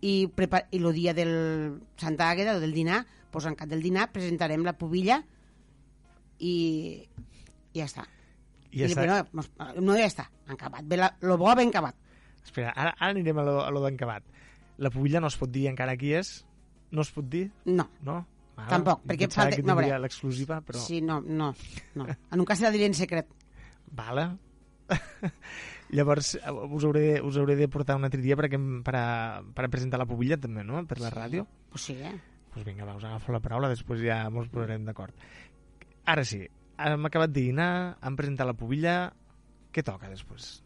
i, 0.00 0.28
prepar 0.34 0.66
i 0.72 0.80
el 0.80 0.92
dia 0.96 1.14
del 1.16 1.32
Santa 2.00 2.30
Àgueda, 2.32 2.58
del 2.60 2.72
dinar, 2.76 3.04
pues, 3.30 3.46
en 3.46 3.54
cap 3.58 3.68
del 3.70 3.82
dinar 3.82 4.10
presentarem 4.12 4.64
la 4.66 4.76
pubilla 4.78 5.20
i, 6.38 6.54
i 7.72 7.78
ja 7.80 7.86
està. 7.86 8.06
I 8.70 8.82
ja 8.84 8.86
I, 8.86 8.92
està. 8.94 9.20
mos- 9.36 9.50
no 9.82 9.96
ja 9.98 10.06
està, 10.06 10.28
acabat. 10.48 10.84
Ve 10.86 10.98
la, 11.00 11.10
lo 11.26 11.36
bo 11.40 11.52
ben 11.58 11.72
acabat. 11.72 11.96
Espera, 12.44 12.70
ara, 12.74 12.94
ara 12.98 13.10
anirem 13.12 13.38
a 13.38 13.44
lo, 13.46 13.56
a 13.64 13.70
lo 13.74 13.82
d'encabat. 13.84 14.24
La 14.80 14.90
pubilla 14.90 15.20
no 15.20 15.28
es 15.28 15.36
pot 15.36 15.50
dir 15.52 15.66
encara 15.68 15.96
qui 16.00 16.14
és? 16.16 16.40
No 16.90 17.02
es 17.04 17.10
pot 17.14 17.26
dir? 17.30 17.48
No, 17.66 17.88
No? 18.02 18.20
Val. 18.56 18.66
Tampoc, 18.68 19.02
perquè 19.08 19.28
falta- 19.30 19.56
que 19.56 19.62
no, 19.64 19.76
l'exclusiva, 20.02 20.58
però... 20.60 20.80
Sí, 20.82 20.98
no, 21.00 21.20
no, 21.20 21.54
no. 21.96 22.06
En 22.32 22.40
un 22.42 22.46
cas 22.48 22.60
la 22.60 22.70
diré 22.70 22.86
en 22.90 22.94
secret. 22.94 23.28
Vale. 23.96 24.26
Llavors, 25.96 26.34
eh, 26.36 26.50
us 26.50 26.84
hauré, 26.84 27.20
us 27.24 27.36
hauré 27.40 27.56
de 27.56 27.68
portar 27.68 27.96
un 27.96 28.04
altre 28.04 28.20
dia 28.20 28.36
per, 28.36 28.50
per, 28.50 28.94
a, 28.96 29.40
per 29.54 29.64
a 29.64 29.70
presentar 29.72 29.98
la 30.02 30.06
pubilla 30.06 30.36
també, 30.38 30.62
no?, 30.66 30.82
per 30.86 31.00
la 31.00 31.10
ràdio. 31.14 31.46
Pues 31.70 31.86
sí, 31.88 31.96
eh? 31.98 32.12
Doncs 32.50 32.64
pues 32.64 32.66
vinga, 32.66 32.84
va, 32.84 32.96
us 32.98 33.04
agafo 33.06 33.30
la 33.32 33.38
paraula, 33.40 33.68
després 33.70 34.00
ja 34.02 34.24
ens 34.26 34.48
posarem 34.50 34.82
d'acord. 34.88 35.14
Ara 36.10 36.24
sí, 36.26 36.40
hem 36.82 37.06
acabat 37.06 37.30
de 37.30 37.44
dinar, 37.46 37.70
hem 38.02 38.16
presentat 38.18 38.48
la 38.48 38.56
pubilla, 38.58 38.94
què 39.70 39.84
toca 39.86 40.10
després? 40.10 40.56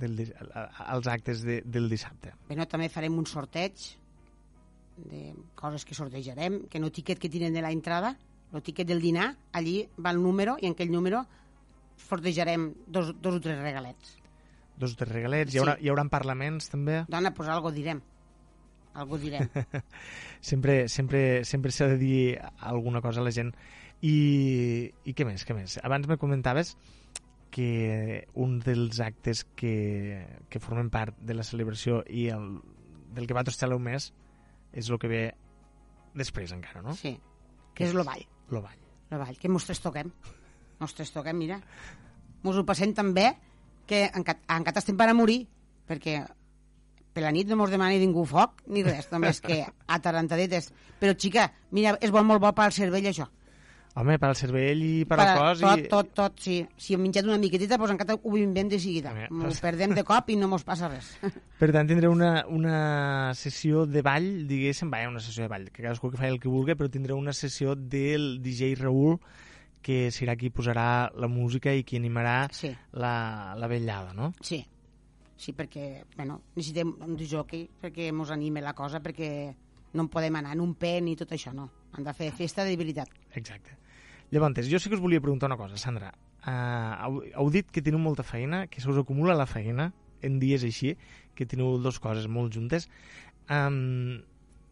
Del, 0.00 0.16
als 0.52 1.06
actes 1.12 1.42
de, 1.44 1.58
del 1.64 1.90
dissabte. 1.92 2.32
Bueno, 2.48 2.64
també 2.68 2.88
farem 2.92 3.16
un 3.20 3.28
sorteig 3.28 3.84
de 4.96 5.34
coses 5.54 5.84
que 5.84 5.94
sortejarem, 5.96 6.62
que 6.72 6.80
no 6.80 6.88
tiquet 6.90 7.20
que 7.20 7.28
tenen 7.28 7.52
de 7.52 7.60
la 7.64 7.72
entrada, 7.72 8.14
el 8.56 8.62
tiquet 8.64 8.88
del 8.88 9.02
dinar, 9.04 9.34
allí 9.52 9.82
va 10.00 10.14
el 10.16 10.22
número 10.22 10.56
i 10.62 10.70
en 10.70 10.72
aquell 10.76 10.92
número 10.92 11.26
sortejarem 12.00 12.70
dos, 12.86 13.12
dos 13.20 13.36
o 13.36 13.40
tres 13.44 13.60
regalets. 13.60 14.16
Dos 14.76 14.92
o 14.92 14.96
tres 14.96 15.12
regalets. 15.12 15.52
Hi 15.54 15.60
haurà, 15.60 15.76
Sí. 15.76 15.84
hi 15.84 15.92
haurà 15.92 16.04
parlaments, 16.08 16.68
també? 16.72 17.02
Dona, 17.08 17.32
doncs 17.32 17.48
algo 17.52 17.72
direm. 17.72 18.00
Algo 18.96 19.18
direm. 19.20 19.48
sempre 20.40 20.88
sempre, 20.88 21.44
sempre 21.44 21.72
s'ha 21.72 21.90
de 21.92 21.98
dir 22.00 22.20
alguna 22.58 23.02
cosa 23.04 23.20
a 23.20 23.26
la 23.26 23.34
gent. 23.34 23.52
I, 24.00 24.92
I 25.04 25.14
què 25.16 25.26
més, 25.28 25.44
què 25.44 25.56
més? 25.56 25.78
Abans 25.84 26.08
me 26.08 26.18
comentaves 26.20 26.74
que 27.52 28.26
un 28.34 28.58
dels 28.60 29.00
actes 29.00 29.44
que, 29.56 30.26
que 30.52 30.60
formen 30.60 30.90
part 30.92 31.16
de 31.24 31.36
la 31.36 31.44
celebració 31.46 32.02
i 32.08 32.26
el, 32.32 32.58
del 33.16 33.28
que 33.28 33.36
va 33.36 33.44
tostar 33.46 33.70
més 33.80 34.10
és 34.76 34.90
el 34.90 35.00
que 35.00 35.08
ve 35.08 35.22
després 36.16 36.52
encara, 36.52 36.82
no? 36.84 36.96
Sí. 36.96 37.14
Que 37.76 37.84
és 37.88 37.94
lo 37.96 38.04
ball. 38.04 38.24
Lo 38.52 38.60
ball. 38.64 38.80
Lo 39.10 39.20
ball, 39.20 39.38
que 39.38 39.48
mos 39.48 39.64
tres 39.64 39.80
toquem. 39.80 40.10
Mos 40.80 40.94
tres 40.96 41.12
toquem, 41.12 41.36
mira. 41.36 41.60
Mos 42.44 42.56
ho 42.56 42.64
passem 42.68 42.92
tan 42.96 43.12
bé 43.16 43.30
que 43.88 44.06
encat, 44.08 44.42
encat 44.52 44.82
estem 44.82 44.96
per 44.98 45.08
a 45.08 45.16
morir, 45.16 45.44
perquè 45.88 46.18
per 47.16 47.24
la 47.24 47.32
nit 47.32 47.48
no 47.48 47.56
mos 47.56 47.72
demana 47.72 47.96
ningú 47.96 48.26
foc 48.28 48.60
ni 48.68 48.84
res, 48.84 49.08
només 49.14 49.40
que 49.40 49.62
atarantadetes. 49.88 50.68
Però, 51.00 51.16
xica, 51.16 51.48
mira, 51.72 51.96
és 52.04 52.12
bo, 52.12 52.20
molt 52.24 52.44
bo 52.44 52.52
per 52.52 52.68
al 52.68 52.76
cervell, 52.76 53.08
això. 53.08 53.24
Home, 53.96 54.18
per 54.20 54.28
al 54.28 54.34
cervell 54.36 54.82
i 54.84 55.04
per, 55.08 55.16
Per 55.16 55.24
al 55.24 55.38
cos... 55.40 55.60
tot, 55.62 55.78
i... 55.80 55.84
tot, 55.88 56.08
tot, 56.18 56.34
sí. 56.44 56.58
Si 56.76 56.92
hem 56.92 57.00
menjat 57.00 57.24
una 57.24 57.38
miquetita, 57.40 57.78
doncs 57.80 57.94
encara 57.94 58.18
ho 58.18 58.32
vivim 58.34 58.52
de 58.68 58.76
seguida. 58.78 59.14
Home, 59.14 59.30
M'ho 59.32 59.46
pues- 59.48 59.62
perdem 59.64 59.94
de 59.96 60.04
cop 60.04 60.28
i 60.28 60.36
no 60.36 60.50
mos 60.52 60.66
passa 60.68 60.90
res. 60.92 61.08
Per 61.62 61.70
tant, 61.72 61.88
tindré 61.88 62.10
una, 62.12 62.44
una 62.52 63.32
sessió 63.32 63.86
de 63.88 64.02
ball, 64.04 64.28
diguéssim, 64.50 64.92
vaja, 64.92 65.08
una 65.08 65.24
sessió 65.24 65.46
de 65.46 65.48
ball, 65.54 65.64
que 65.72 65.80
cadascú 65.80 66.10
que 66.12 66.20
faci 66.20 66.28
el 66.34 66.38
que 66.44 66.52
vulgui, 66.52 66.76
però 66.76 66.92
tindré 66.92 67.16
una 67.16 67.32
sessió 67.32 67.72
del 67.74 68.34
DJ 68.44 68.74
Raül, 68.82 69.16
que 69.80 70.10
serà 70.12 70.36
qui 70.36 70.50
posarà 70.52 71.08
la 71.16 71.28
música 71.32 71.72
i 71.72 71.84
qui 71.86 71.96
animarà 71.96 72.50
Sí, 72.52 72.74
la, 73.00 73.54
la 73.56 73.68
vetllada, 73.70 74.12
no? 74.12 74.34
sí. 74.44 74.60
Sí, 75.36 75.52
perquè, 75.52 76.04
bueno, 76.16 76.40
necessitem 76.56 76.94
un 77.04 77.16
jockey 77.20 77.66
perquè 77.82 78.10
mos 78.12 78.32
anime 78.32 78.62
la 78.64 78.72
cosa, 78.74 79.02
perquè 79.04 79.30
no 79.96 80.06
en 80.06 80.12
podem 80.12 80.38
anar 80.38 80.54
en 80.56 80.62
un 80.64 80.74
pen 80.74 81.04
ni 81.06 81.16
tot 81.16 81.32
això, 81.36 81.52
no. 81.56 81.68
Han 81.96 82.04
de 82.04 82.14
fer 82.16 82.30
festa 82.36 82.64
de 82.64 82.76
veritat. 82.76 83.12
Exacte. 83.34 83.76
Llavors, 84.32 84.66
jo 84.68 84.80
sí 84.80 84.90
que 84.90 84.96
us 84.96 85.02
volia 85.02 85.22
preguntar 85.22 85.48
una 85.48 85.58
cosa, 85.60 85.76
Sandra. 85.78 86.10
Uh, 86.46 86.94
heu, 87.02 87.20
heu 87.42 87.50
dit 87.50 87.68
que 87.70 87.82
teniu 87.82 88.00
molta 88.02 88.24
feina, 88.26 88.66
que 88.70 88.80
se 88.80 88.90
us 88.90 88.98
acumula 88.98 89.34
la 89.38 89.46
feina 89.50 89.92
en 90.22 90.38
dies 90.42 90.64
així, 90.66 90.94
que 91.34 91.46
teniu 91.46 91.76
dues 91.82 92.00
coses 92.02 92.26
molt 92.30 92.54
juntes. 92.54 92.88
Um, 93.50 94.22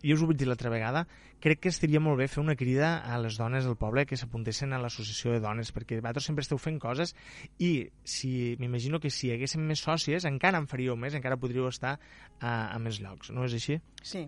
jo 0.05 0.15
us 0.19 0.23
ho 0.23 0.29
vaig 0.29 0.37
dir 0.39 0.47
l'altra 0.49 0.71
vegada, 0.71 1.07
crec 1.41 1.63
que 1.65 1.73
estaria 1.73 2.01
molt 2.01 2.19
bé 2.21 2.29
fer 2.29 2.43
una 2.43 2.55
crida 2.57 2.99
a 3.01 3.17
les 3.19 3.39
dones 3.41 3.65
del 3.65 3.77
poble 3.81 4.05
que 4.07 4.17
s'apuntessin 4.21 4.73
a 4.73 4.79
l'associació 4.83 5.33
de 5.33 5.41
dones, 5.41 5.73
perquè 5.73 5.99
vosaltres 6.01 6.29
sempre 6.29 6.45
esteu 6.45 6.61
fent 6.61 6.79
coses 6.83 7.15
i 7.59 7.89
si 8.05 8.55
m'imagino 8.61 9.01
que 9.01 9.11
si 9.11 9.29
hi 9.29 9.35
haguéssim 9.39 9.65
més 9.65 9.83
sòcies 9.85 10.29
encara 10.29 10.61
en 10.61 10.69
faríeu 10.69 10.97
més, 10.97 11.17
encara 11.17 11.41
podríeu 11.41 11.67
estar 11.73 11.97
a, 12.41 12.53
a 12.75 12.79
més 12.79 13.01
llocs, 13.01 13.33
no 13.33 13.45
és 13.49 13.57
així? 13.57 13.81
Sí. 14.03 14.27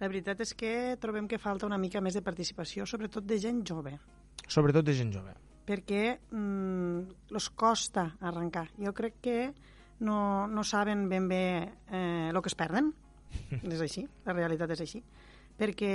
La 0.00 0.10
veritat 0.12 0.42
és 0.44 0.52
que 0.52 0.96
trobem 1.00 1.24
que 1.30 1.38
falta 1.40 1.64
una 1.64 1.78
mica 1.80 2.02
més 2.04 2.12
de 2.12 2.20
participació, 2.20 2.84
sobretot 2.84 3.24
de 3.24 3.38
gent 3.40 3.62
jove, 3.64 3.94
Sobretot 4.46 4.84
de 4.84 4.92
gent 4.94 5.14
jove. 5.14 5.32
perquè 5.66 6.18
mm, 6.30 7.30
los 7.32 7.48
costa 7.50 8.16
arrencar. 8.20 8.68
Jo 8.78 8.92
crec 8.94 9.16
que 9.22 9.38
no, 9.98 10.46
no 10.46 10.62
saben 10.62 11.08
ben 11.08 11.26
bé 11.28 11.40
eh, 11.90 12.28
el 12.30 12.42
que 12.42 12.48
es 12.52 12.54
perden. 12.54 12.92
és 13.76 13.80
així, 13.80 14.06
la 14.26 14.34
realitat 14.36 14.70
és 14.76 14.84
així. 14.84 15.02
Perquè, 15.56 15.90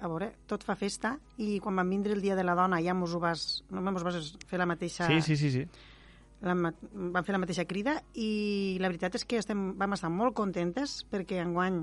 a 0.00 0.08
veure, 0.08 0.30
tot 0.48 0.64
fa 0.64 0.74
festa 0.78 1.18
i 1.44 1.58
quan 1.60 1.76
van 1.76 1.90
vindre 1.90 2.14
el 2.16 2.22
dia 2.24 2.36
de 2.36 2.44
la 2.44 2.54
dona 2.56 2.80
ja 2.80 2.94
mos 2.96 3.12
ho 3.12 3.20
vas, 3.20 3.62
no 3.68 3.82
mos 3.84 4.04
vas 4.06 4.32
fer 4.48 4.60
la 4.60 4.66
mateixa 4.66 5.06
Sí, 5.10 5.20
sí, 5.20 5.36
sí, 5.36 5.50
sí. 5.52 5.66
la, 6.40 6.54
van 6.56 7.26
fer 7.26 7.34
la 7.36 7.42
mateixa 7.42 7.66
crida 7.68 7.98
i 8.14 8.78
la 8.80 8.88
veritat 8.88 9.18
és 9.20 9.26
que 9.28 9.36
estem, 9.36 9.74
vam 9.76 9.92
estar 9.92 10.08
molt 10.08 10.32
contentes 10.38 11.02
perquè 11.12 11.42
enguany 11.44 11.82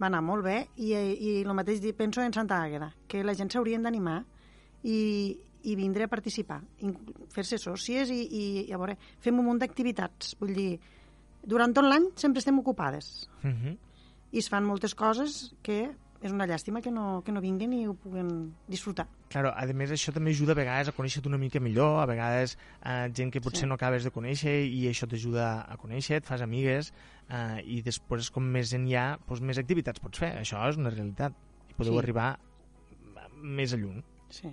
va 0.00 0.08
anar 0.10 0.24
molt 0.26 0.42
bé 0.42 0.56
i, 0.76 0.90
i 0.94 1.36
el 1.44 1.54
mateix 1.54 1.84
penso 1.94 2.22
en 2.22 2.34
Santa 2.34 2.58
Àgueda, 2.64 2.90
que 3.06 3.22
la 3.22 3.34
gent 3.38 3.52
s'haurien 3.54 3.86
d'animar 3.86 4.24
i, 4.82 4.98
i 5.62 5.76
vindre 5.78 6.04
a 6.04 6.10
participar, 6.10 6.60
fer-se 7.32 7.58
sòcies 7.62 8.10
i, 8.12 8.20
i, 8.24 8.44
i 8.66 8.74
a 8.74 8.80
veure, 8.80 8.98
fem 9.22 9.38
un 9.38 9.46
munt 9.46 9.62
d'activitats. 9.62 10.34
Vull 10.40 10.52
dir, 10.56 10.70
durant 11.44 11.72
tot 11.76 11.86
l'any 11.86 12.10
sempre 12.20 12.42
estem 12.42 12.58
ocupades 12.58 13.28
Uh 13.44 13.50
-huh. 13.50 13.76
I 14.34 14.40
es 14.42 14.48
fan 14.50 14.66
moltes 14.66 14.96
coses 14.98 15.52
que 15.62 15.84
és 16.24 16.32
una 16.32 16.46
llàstima 16.48 16.80
que 16.80 16.90
no, 16.90 17.20
que 17.22 17.32
no 17.36 17.40
vinguin 17.44 17.72
i 17.76 17.82
ho 17.86 17.92
puguen 18.00 18.28
disfrutar. 18.66 19.04
Claro, 19.28 19.50
a 19.52 19.64
més 19.76 19.90
això 19.92 20.12
també 20.14 20.32
ajuda 20.32 20.54
a 20.54 20.58
vegades 20.58 20.88
a 20.88 20.94
conèixer-te 20.96 21.28
una 21.28 21.36
mica 21.38 21.60
millor, 21.60 21.98
a 22.00 22.06
vegades 22.08 22.56
eh, 22.80 23.10
gent 23.12 23.30
que 23.34 23.42
potser 23.44 23.66
Sí. 23.66 23.68
no 23.68 23.76
acabes 23.76 24.04
de 24.08 24.10
conèixer 24.14 24.54
i 24.64 24.86
això 24.88 25.06
t'ajuda 25.10 25.66
a 25.68 25.76
conèixer, 25.76 26.16
et 26.22 26.24
fas 26.24 26.40
amigues 26.40 26.92
eh, 27.28 27.60
i 27.66 27.82
després 27.84 28.30
com 28.32 28.42
més 28.56 28.70
gent 28.72 28.88
hi 28.88 28.96
ha, 28.96 29.18
doncs 29.28 29.42
més 29.44 29.58
activitats 29.60 30.00
pots 30.00 30.18
fer. 30.18 30.32
Això 30.40 30.64
és 30.70 30.80
una 30.80 30.90
realitat. 30.90 31.36
I 31.70 31.74
podeu 31.76 31.92
Sí. 31.92 31.98
arribar 31.98 32.38
més 33.42 33.74
a 33.74 33.76
lluny. 33.76 34.02
Sí. 34.30 34.48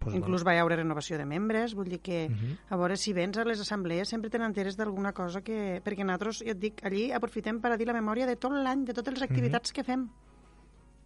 Pues, 0.00 0.16
Inclús 0.16 0.42
va 0.46 0.54
haure 0.58 0.76
renovació 0.80 1.18
de 1.20 1.26
membres, 1.28 1.74
vull 1.76 1.88
dir 1.92 2.00
que 2.00 2.28
Mhm. 2.30 2.56
a 2.70 2.76
veure 2.76 2.96
si 2.96 3.12
vens 3.12 3.36
a 3.38 3.44
les 3.44 3.60
assemblees 3.60 4.08
sempre 4.08 4.30
te 4.30 4.38
n'enteres 4.38 4.76
d'alguna 4.76 5.12
cosa 5.12 5.42
que... 5.42 5.82
Perquè 5.84 6.04
nosaltres, 6.04 6.38
ja 6.40 6.52
et 6.52 6.58
dic, 6.58 6.80
allí 6.84 7.12
aprofitem 7.12 7.60
per 7.60 7.72
a 7.72 7.76
dir 7.76 7.86
la 7.86 7.92
memòria 7.92 8.26
de 8.26 8.36
tot 8.36 8.50
l'any, 8.52 8.84
de 8.86 8.94
totes 8.94 9.12
les 9.14 9.22
activitats 9.28 9.72
que 9.72 9.84
fem. 9.84 10.08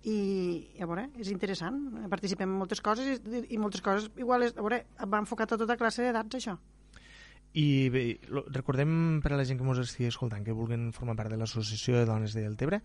I, 0.04 0.68
a 0.80 0.86
veure, 0.86 1.08
és 1.18 1.30
interessant. 1.32 1.78
Participem 2.12 2.48
en 2.50 2.58
moltes 2.60 2.80
coses 2.84 3.20
i, 3.24 3.54
i 3.54 3.58
moltes 3.58 3.80
coses 3.80 4.10
igual 4.20 4.42
és, 4.44 4.52
a 4.56 4.60
veure, 4.60 4.82
va 5.08 5.18
enfocat 5.22 5.52
a 5.52 5.58
tota 5.58 5.76
classe 5.80 6.02
d'edats, 6.04 6.36
això. 6.36 6.58
I 7.54 7.88
bé, 7.88 8.02
recordem 8.52 9.20
per 9.22 9.32
a 9.32 9.36
la 9.38 9.44
gent 9.46 9.58
que 9.60 9.64
ens 9.66 9.78
estigui 9.78 10.10
escoltant 10.10 10.44
que 10.44 10.52
vulguin 10.52 10.92
formar 10.92 11.14
part 11.16 11.30
de 11.30 11.38
l'Associació 11.38 11.96
de 11.96 12.04
Dones 12.04 12.34
de 12.34 12.42
Deltebre, 12.42 12.82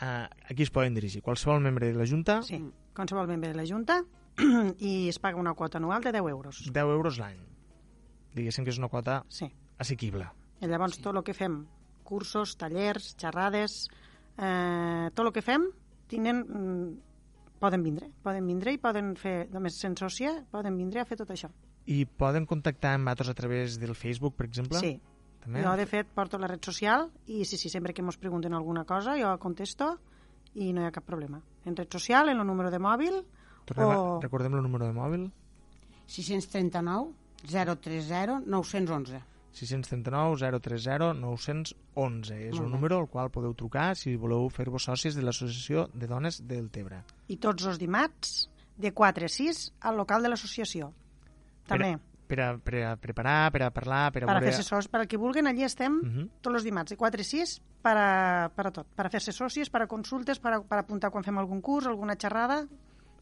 eh, 0.00 0.26
aquí 0.50 0.62
es 0.62 0.70
poden 0.70 0.94
dirigir. 0.94 1.20
Qualsevol 1.20 1.60
membre 1.60 1.92
de 1.92 1.98
la 1.98 2.06
Junta, 2.06 2.40
Sí, 2.42 2.62
qualsevol 2.94 3.26
membre 3.26 3.50
de 3.50 3.56
la 3.56 3.66
Junta 3.66 4.04
i 4.78 5.08
es 5.08 5.18
paga 5.18 5.38
una 5.38 5.54
quota 5.54 5.78
anual 5.78 6.02
de 6.02 6.12
10 6.12 6.28
euros. 6.30 6.62
10 6.72 6.76
euros 6.84 7.18
l'any. 7.18 7.38
Diguéssim 8.34 8.64
que 8.66 8.70
és 8.74 8.78
una 8.78 8.88
quota 8.88 9.24
Sí. 9.28 9.46
assequible. 9.78 10.26
I 10.60 10.66
llavors 10.66 10.98
tot 11.02 11.14
el 11.16 11.22
que 11.22 11.34
fem, 11.34 11.64
cursos, 12.02 12.56
tallers, 12.56 13.14
xerrades, 13.16 13.88
eh, 14.38 15.10
tot 15.14 15.26
el 15.26 15.32
que 15.32 15.42
fem, 15.42 15.68
tenen, 16.08 16.40
mm, 16.42 17.58
poden 17.60 17.82
vindre, 17.82 18.10
poden 18.22 18.46
vindre 18.46 18.72
i 18.72 18.78
poden 18.78 19.14
fer, 19.16 19.48
només 19.52 19.78
sent 19.78 19.96
sòcia, 19.96 20.44
poden 20.50 20.76
vindre 20.76 21.00
a 21.00 21.04
fer 21.04 21.16
tot 21.16 21.30
això. 21.30 21.50
I 21.86 22.04
poden 22.06 22.46
contactar 22.46 22.94
amb 22.94 23.04
nosaltres 23.04 23.28
a 23.30 23.34
través 23.34 23.78
del 23.78 23.94
Facebook, 23.94 24.34
per 24.36 24.46
exemple? 24.46 24.78
Sí, 24.78 25.00
També? 25.40 25.62
jo 25.62 25.76
de 25.76 25.86
fet 25.86 26.06
porto 26.08 26.38
la 26.38 26.46
red 26.48 26.62
social 26.64 27.10
i 27.26 27.44
sí, 27.44 27.56
sí, 27.56 27.68
sempre 27.68 27.92
que 27.92 28.02
ens 28.02 28.16
pregunten 28.16 28.54
alguna 28.54 28.84
cosa 28.84 29.14
jo 29.20 29.38
contesto 29.38 29.98
i 30.54 30.72
no 30.72 30.80
hi 30.82 30.86
ha 30.86 30.92
cap 30.92 31.04
problema. 31.04 31.42
En 31.64 31.76
red 31.76 31.88
social, 31.90 32.28
en 32.30 32.38
el 32.40 32.46
número 32.46 32.70
de 32.70 32.78
mòbil 32.78 33.24
Tornem 33.64 33.90
a, 33.90 33.98
o... 34.00 34.20
recordem 34.20 34.54
el 34.54 34.62
número 34.62 34.86
de 34.86 34.92
mòbil 34.96 35.30
639 36.06 37.12
030 37.44 38.42
911. 38.46 39.22
639 39.54 40.60
030 40.60 41.12
911 41.14 42.34
és 42.48 42.58
bé. 42.58 42.66
número 42.66 42.98
al 42.98 43.08
qual 43.08 43.30
podeu 43.30 43.54
trucar 43.54 43.94
si 43.96 44.16
voleu 44.16 44.48
fer-vos 44.50 44.82
sòcies 44.88 45.14
de 45.14 45.22
l'Associació 45.22 45.86
de 45.94 46.08
Dones 46.10 46.40
del 46.48 46.70
Tebre 46.74 47.04
I 47.28 47.36
tots 47.36 47.64
els 47.70 47.78
dimarts, 47.78 48.48
de 48.76 48.90
4 48.92 49.28
a 49.28 49.30
6, 49.30 49.60
al 49.86 49.96
local 49.96 50.22
de 50.24 50.32
l'associació. 50.32 50.90
També. 51.68 51.94
per 52.26 52.40
a, 52.40 52.48
per 52.58 52.80
a 52.82 52.96
preparar, 52.96 53.52
per 53.52 53.62
a 53.62 53.70
parlar 53.70 54.10
per 54.12 54.24
a, 54.24 54.26
Per 54.26 54.34
a 54.36 54.40
fer-se 54.42 54.64
socis, 54.66 54.88
per 54.90 55.02
a 55.02 55.06
qui 55.06 55.16
vulguin, 55.20 55.46
allí 55.46 55.62
estem 55.62 56.00
Mhm. 56.02 56.28
tots 56.42 56.56
els 56.56 56.64
dimarts, 56.64 56.90
de 56.90 56.96
4 56.96 57.20
a 57.20 57.24
6, 57.24 57.60
per 57.82 57.96
a, 57.96 58.50
per 58.56 58.66
a 58.66 58.70
tot. 58.72 58.86
Per 58.96 59.06
a 59.06 59.10
fer-se 59.10 59.30
socis, 59.32 59.70
per 59.70 59.82
a 59.82 59.86
consultes, 59.86 60.40
per 60.40 60.52
a, 60.54 60.60
per 60.62 60.78
a 60.78 60.80
apuntar 60.80 61.10
quan 61.12 61.22
fem 61.22 61.38
algun 61.38 61.60
curs, 61.60 61.86
alguna 61.86 62.16
xerrada, 62.16 62.66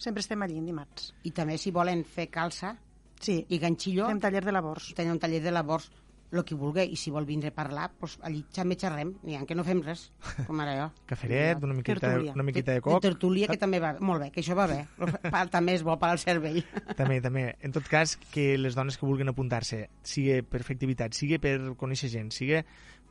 sempre 0.03 0.21
estem 0.25 0.43
allí 0.43 0.59
en 0.59 0.67
dimarts. 0.69 1.13
I 1.25 1.31
també 1.33 1.57
si 1.63 1.71
volen 1.75 2.05
fer 2.05 2.29
calça 2.35 2.75
Sí, 3.23 3.37
i 3.55 3.59
ganxillo, 3.63 4.09
fem 4.11 4.19
taller 4.19 4.41
de 4.43 4.51
labors. 4.51 4.89
tenen 4.99 5.13
un 5.15 5.21
taller 5.23 5.39
de 5.45 5.53
labors, 5.55 5.85
el 6.33 6.43
que 6.49 6.57
vulgui, 6.59 6.89
i 6.91 6.97
si 6.97 7.11
vol 7.13 7.27
vindre 7.29 7.51
a 7.53 7.55
parlar, 7.55 7.91
doncs 8.01 8.17
allí 8.27 8.41
també 8.51 8.75
xerrem, 8.81 9.13
n'hi 9.23 9.37
ha 9.37 9.45
que 9.47 9.55
no 9.55 9.63
fem 9.63 9.83
res, 9.85 10.07
com 10.49 10.59
ara 10.65 10.73
jo. 10.79 10.87
Caferet, 11.13 11.63
una 11.63 11.75
miqueta, 11.77 12.01
Tertúlia. 12.09 12.33
una 12.35 12.43
miqueta 12.49 12.73
de 12.73 12.81
de 12.81 12.83
coc. 12.83 13.03
tertúlia, 13.05 13.47
que 13.53 13.59
també 13.61 13.79
va 13.85 13.93
molt 14.01 14.25
bé, 14.25 14.31
que 14.35 14.41
això 14.43 14.57
va 14.59 14.67
bé. 14.67 14.81
També 15.55 15.75
és 15.77 15.85
bo 15.87 15.95
per 16.01 16.09
al 16.11 16.19
cervell. 16.19 16.65
També, 16.99 17.21
també. 17.23 17.45
En 17.61 17.71
tot 17.71 17.87
cas, 17.87 18.17
que 18.33 18.57
les 18.59 18.75
dones 18.75 18.97
que 18.99 19.07
vulguin 19.07 19.29
apuntar-se, 19.31 19.85
sigui 20.03 20.41
per 20.43 20.65
fer 20.65 20.75
activitat, 20.81 21.15
sigui 21.15 21.39
per 21.39 21.77
conèixer 21.79 22.11
gent, 22.11 22.33
sigui 22.35 22.59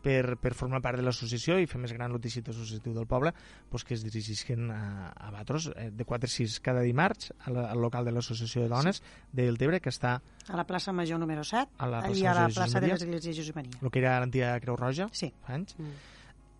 per, 0.01 0.37
per 0.41 0.53
formar 0.57 0.81
part 0.81 0.97
de 0.99 1.05
l'associació 1.05 1.57
i 1.61 1.67
fer 1.69 1.79
més 1.81 1.93
gran 1.93 2.11
el 2.11 2.21
teixit 2.21 2.47
associatiu 2.51 2.93
del 2.95 3.07
poble, 3.07 3.31
doncs 3.71 3.85
que 3.87 3.93
es 3.95 4.03
dirigisquen 4.05 4.71
a, 4.73 5.11
a 5.13 5.31
Batros 5.31 5.69
eh, 5.75 5.89
de 5.93 6.05
4 6.05 6.27
a 6.27 6.33
6 6.35 6.59
cada 6.65 6.81
dimarts 6.85 7.31
a 7.45 7.51
la, 7.53 7.67
al 7.71 7.81
local 7.81 8.05
de 8.05 8.11
l'Associació 8.15 8.63
de 8.65 8.69
Dones 8.73 9.01
sí. 9.01 9.03
del 9.33 9.57
Tebre, 9.61 9.79
que 9.79 9.89
està 9.93 10.15
A 10.49 10.57
la 10.57 10.65
plaça 10.67 10.91
Major 10.91 11.19
número 11.21 11.43
7, 11.43 11.77
A 11.77 11.87
la 11.87 12.01
plaça 12.01 12.31
a 12.31 12.33
la 12.41 12.47
plaça 12.49 12.81
de 12.81 12.87
l'església 12.93 13.33
Josep 13.37 13.55
Maria. 13.55 13.77
el 13.81 13.91
que 13.91 13.99
era 13.99 14.19
l'antiga 14.19 14.55
Creu 14.59 14.75
Roja 14.75 15.09
Sí. 15.13 15.31
fa 15.45 15.53
anys. 15.59 15.77
Mm. 15.77 15.93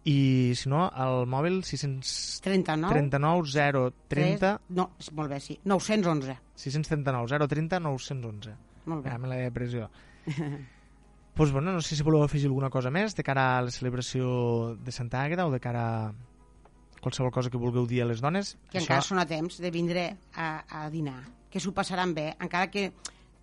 I, 0.03 0.53
si 0.57 0.65
no, 0.69 0.87
el 0.97 1.27
mòbil 1.29 1.59
639 1.61 2.89
39 2.89 3.91
030 4.09 4.39
3, 4.39 4.75
no, 4.77 4.87
molt 5.13 5.29
bé, 5.29 5.39
sí. 5.39 5.59
911. 5.63 6.39
639 6.57 7.47
030 7.47 7.79
911. 7.85 8.55
Molt 8.89 9.03
bé. 9.05 9.11
Ja 9.13 9.19
me 9.21 9.29
l'he 9.29 9.51
pressió. 9.53 9.89
pues, 11.35 11.51
bueno, 11.51 11.71
no 11.71 11.81
sé 11.81 11.95
si 11.95 12.03
voleu 12.03 12.23
afegir 12.23 12.49
alguna 12.49 12.69
cosa 12.69 12.91
més 12.91 13.15
de 13.15 13.23
cara 13.23 13.57
a 13.57 13.61
la 13.65 13.71
celebració 13.71 14.75
de 14.79 14.91
Santa 14.91 15.23
Àgueda 15.23 15.47
o 15.47 15.53
de 15.53 15.59
cara 15.63 15.85
a 16.09 16.11
qualsevol 17.01 17.31
cosa 17.33 17.49
que 17.49 17.57
vulgueu 17.57 17.87
dir 17.87 18.03
a 18.03 18.09
les 18.09 18.21
dones. 18.21 18.55
Que 18.71 18.81
encara 18.83 19.01
són 19.05 19.19
a 19.19 19.25
temps 19.27 19.57
de 19.59 19.71
vindre 19.73 20.05
a, 20.35 20.51
a 20.67 20.89
dinar, 20.93 21.23
que 21.49 21.59
s'ho 21.59 21.73
passaran 21.73 22.13
bé, 22.13 22.31
encara 22.39 22.69
que 22.71 22.91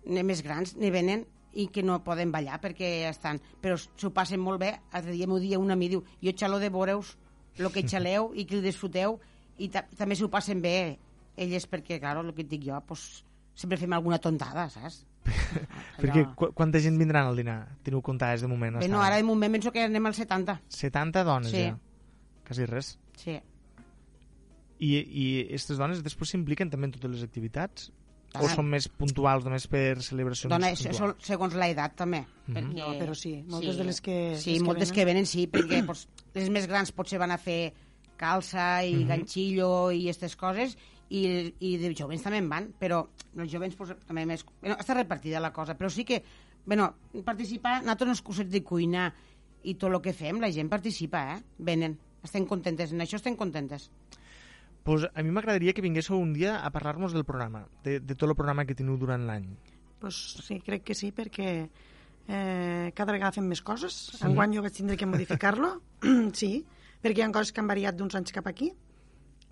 ne 0.07 0.23
més 0.23 0.41
grans 0.45 0.77
ne 0.79 0.91
venen 0.93 1.25
i 1.53 1.67
que 1.73 1.83
no 1.83 1.99
poden 2.05 2.31
ballar 2.31 2.59
perquè 2.61 3.09
estan... 3.09 3.41
Però 3.61 3.75
s'ho 3.77 4.13
passen 4.13 4.39
molt 4.41 4.61
bé. 4.61 4.71
L'altre 4.93 5.15
dia 5.17 5.27
m'ho 5.27 5.39
dia 5.41 5.59
una 5.59 5.75
mi 5.75 5.89
diu 5.89 6.03
jo 6.21 6.33
xalo 6.37 6.59
de 6.61 6.69
veure-us 6.69 7.15
el 7.59 7.71
que 7.73 7.83
xaleu 7.91 8.31
i 8.35 8.45
que 8.45 8.59
ho 8.59 8.63
disfruteu 8.63 9.19
i 9.59 9.67
ta 9.73 9.83
també 9.97 10.15
s'ho 10.15 10.29
passen 10.31 10.61
bé 10.63 10.97
elles 11.39 11.65
perquè, 11.71 11.99
clar, 11.99 12.17
el 12.19 12.33
que 12.35 12.43
et 12.43 12.51
dic 12.51 12.65
jo, 12.67 12.79
pues, 12.87 13.23
sempre 13.55 13.79
fem 13.79 13.93
alguna 13.95 14.19
tontada, 14.19 14.67
saps? 14.71 15.03
Perquè 15.99 16.23
qu 16.35 16.51
quanta 16.53 16.79
gent 16.79 16.97
vindran 16.97 17.27
al 17.27 17.35
dinar? 17.37 17.67
Teniu 17.83 18.01
comptades 18.01 18.41
de 18.41 18.47
moment? 18.47 18.77
Bé, 18.79 18.87
no, 18.87 19.01
ara? 19.01 19.17
de 19.17 19.23
moment 19.23 19.51
penso 19.57 19.71
que 19.71 19.83
anem 19.83 20.05
al 20.05 20.13
70. 20.15 20.59
70 20.67 21.23
dones 21.23 21.51
Sí. 21.51 21.63
ja. 21.67 21.77
Quasi 22.47 22.65
res. 22.65 22.97
Sí. 23.15 23.39
I, 24.79 24.89
i 24.95 25.23
aquestes 25.49 25.77
dones 25.77 25.99
després 26.05 26.29
s'impliquen 26.31 26.69
també 26.71 26.87
en 26.87 26.93
totes 26.95 27.11
les 27.17 27.23
activitats? 27.25 27.89
O 28.37 28.45
Ah. 28.45 28.49
són 28.53 28.67
més 28.69 28.85
puntuals 28.87 29.43
només 29.43 29.65
per 29.67 29.97
celebracions 30.05 30.51
Dona, 30.53 30.67
puntuals? 30.69 30.99
això, 30.99 31.15
segons 31.25 31.55
l'edat 31.57 31.95
també. 31.97 32.19
Mhm. 32.45 32.55
perquè, 32.55 32.77
No, 32.77 32.93
però 32.99 33.15
sí, 33.15 33.43
moltes 33.49 33.75
de 33.77 33.83
les 33.83 33.99
que- 34.01 34.35
Sí, 34.37 34.51
les 34.53 34.59
que 34.59 34.65
moltes 34.65 34.89
venen. 34.91 34.95
que 34.95 35.05
venen 35.05 35.25
sí, 35.25 35.47
perquè 35.47 35.83
pues, 35.85 36.07
les 36.35 36.49
més 36.49 36.67
grans 36.67 36.91
potser 36.91 37.17
van 37.19 37.31
a 37.31 37.37
fer 37.39 37.73
calça 38.17 38.85
i 38.85 38.93
Mhm. 38.95 39.07
ganxillo 39.07 39.91
i 39.91 40.03
aquestes 40.03 40.35
coses 40.35 40.77
i, 41.09 41.23
i 41.65 41.71
de 41.81 41.93
jovens 41.97 42.23
també 42.25 42.39
en 42.41 42.49
van, 42.49 42.69
però 42.79 43.01
els 43.35 43.51
jovens 43.51 43.75
pues, 43.77 43.95
també 44.07 44.25
més... 44.29 44.45
Bueno, 44.61 44.77
està 44.77 44.95
repartida 44.97 45.41
la 45.41 45.53
cosa, 45.53 45.75
però 45.77 45.89
sí 45.93 46.05
que 46.05 46.21
bueno, 46.65 46.93
participar, 47.25 47.81
nosaltres 47.81 48.07
en 48.07 48.13
els 48.13 48.21
cursos 48.21 48.49
de 48.49 48.61
cuina 48.63 49.09
i 49.65 49.73
tot 49.75 49.89
el 49.89 50.01
que 50.03 50.13
fem, 50.13 50.39
la 50.39 50.51
gent 50.53 50.69
participa, 50.69 51.23
eh? 51.33 51.39
Venen, 51.65 51.95
estem 52.23 52.45
contentes, 52.47 52.93
en 52.93 53.01
això 53.01 53.17
estem 53.17 53.35
contentes. 53.39 53.89
Pues 54.85 55.07
a 55.09 55.23
mi 55.23 55.33
m'agradaria 55.35 55.73
que 55.73 55.83
vinguéssiu 55.83 56.19
un 56.19 56.31
dia 56.33 56.59
a 56.63 56.69
parlar-nos 56.71 57.15
del 57.15 57.25
programa, 57.25 57.65
de, 57.83 57.99
de 57.99 58.15
tot 58.15 58.29
el 58.29 58.37
programa 58.37 58.67
que 58.69 58.77
teniu 58.77 58.99
durant 59.01 59.25
l'any. 59.27 59.47
Pues 59.99 60.19
sí, 60.45 60.59
crec 60.63 60.85
que 60.87 60.95
sí, 60.95 61.09
perquè 61.15 61.49
eh, 61.65 62.91
cada 62.95 63.15
vegada 63.15 63.35
fem 63.35 63.49
més 63.49 63.63
coses. 63.65 63.97
Sí. 64.13 64.21
Enguany 64.29 64.55
jo 64.55 64.63
vaig 64.63 64.77
tindre 64.77 64.99
que 64.99 65.09
modificar-lo, 65.09 65.73
sí, 66.39 66.53
perquè 67.03 67.23
hi 67.23 67.27
ha 67.27 67.33
coses 67.33 67.51
que 67.51 67.65
han 67.65 67.73
variat 67.73 67.97
d'uns 67.97 68.15
anys 68.19 68.35
cap 68.35 68.47
aquí 68.47 68.71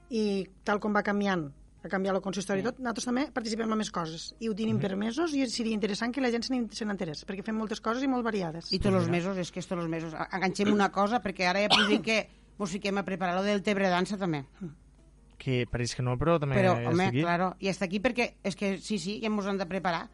i 0.09 0.47
tal 0.63 0.79
com 0.79 0.93
va 0.95 1.03
canviant, 1.03 1.47
ha 1.83 1.89
canviat 1.91 2.15
el 2.17 2.21
consistori 2.21 2.61
i 2.61 2.63
tot, 2.65 2.79
nosaltres 2.79 3.05
també 3.05 3.27
participem 3.33 3.69
en 3.71 3.77
més 3.79 3.91
coses 3.93 4.33
i 4.39 4.49
ho 4.49 4.55
tenim 4.57 4.79
per 4.81 4.95
mesos 4.99 5.33
i 5.37 5.45
seria 5.51 5.73
interessant 5.75 6.11
que 6.15 6.21
la 6.23 6.31
gent 6.33 6.43
se 6.47 6.85
n'enterés, 6.85 7.25
perquè 7.27 7.43
fem 7.45 7.55
moltes 7.55 7.79
coses 7.81 8.03
i 8.03 8.07
molt 8.11 8.25
variades. 8.25 8.71
I 8.73 8.79
tots 8.79 8.95
els 8.95 9.07
mesos, 9.09 9.37
és 9.37 9.51
que 9.51 9.61
tots 9.61 9.79
els 9.81 9.87
mesos. 9.91 10.13
Enganxem 10.31 10.71
una 10.73 10.89
cosa, 10.91 11.21
perquè 11.23 11.47
ara 11.47 11.61
ja 11.63 11.69
puc 11.71 11.87
dir 11.87 12.01
que 12.01 12.17
mos 12.57 12.71
fiquem 12.73 12.97
a 12.97 13.03
preparar 13.05 13.35
lo 13.37 13.43
del 13.45 13.61
Tebre 13.63 13.89
Dansa 13.89 14.17
també. 14.17 14.45
Que 15.37 15.67
pareix 15.69 15.93
que 15.93 16.01
no, 16.01 16.15
però 16.17 16.39
també 16.41 16.55
Però, 16.57 16.73
ja 16.81 16.89
home, 16.89 17.03
està 17.05 17.09
aquí. 17.13 17.21
claro, 17.21 17.51
i 17.61 17.67
està 17.69 17.85
aquí 17.85 17.99
perquè 18.01 18.31
és 18.43 18.55
que 18.57 18.77
sí, 18.81 18.97
sí, 18.97 19.19
ja 19.21 19.29
ens 19.29 19.45
han 19.45 19.59
de 19.61 19.67
preparar. 19.69 20.07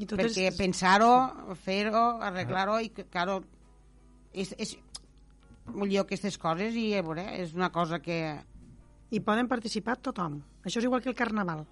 I 0.00 0.06
tot 0.08 0.18
perquè 0.18 0.48
és- 0.48 0.56
pensar-ho, 0.56 1.54
fer-ho, 1.60 2.22
arreglar-ho, 2.24 2.78
i, 2.80 2.88
claro, 3.12 3.42
és, 4.32 4.54
és 4.56 4.78
un 5.74 5.84
lloc 5.92 6.06
aquestes 6.08 6.38
coses 6.40 6.74
i, 6.74 6.94
a 6.96 7.02
veure, 7.04 7.26
és 7.42 7.52
una 7.54 7.68
cosa 7.70 8.00
que... 8.00 8.22
I 9.12 9.20
poden 9.20 9.48
participar 9.48 9.98
tothom. 10.00 10.40
Això 10.64 10.80
és 10.80 10.88
igual 10.88 11.02
que 11.04 11.10
el 11.12 11.16
carnaval. 11.18 11.66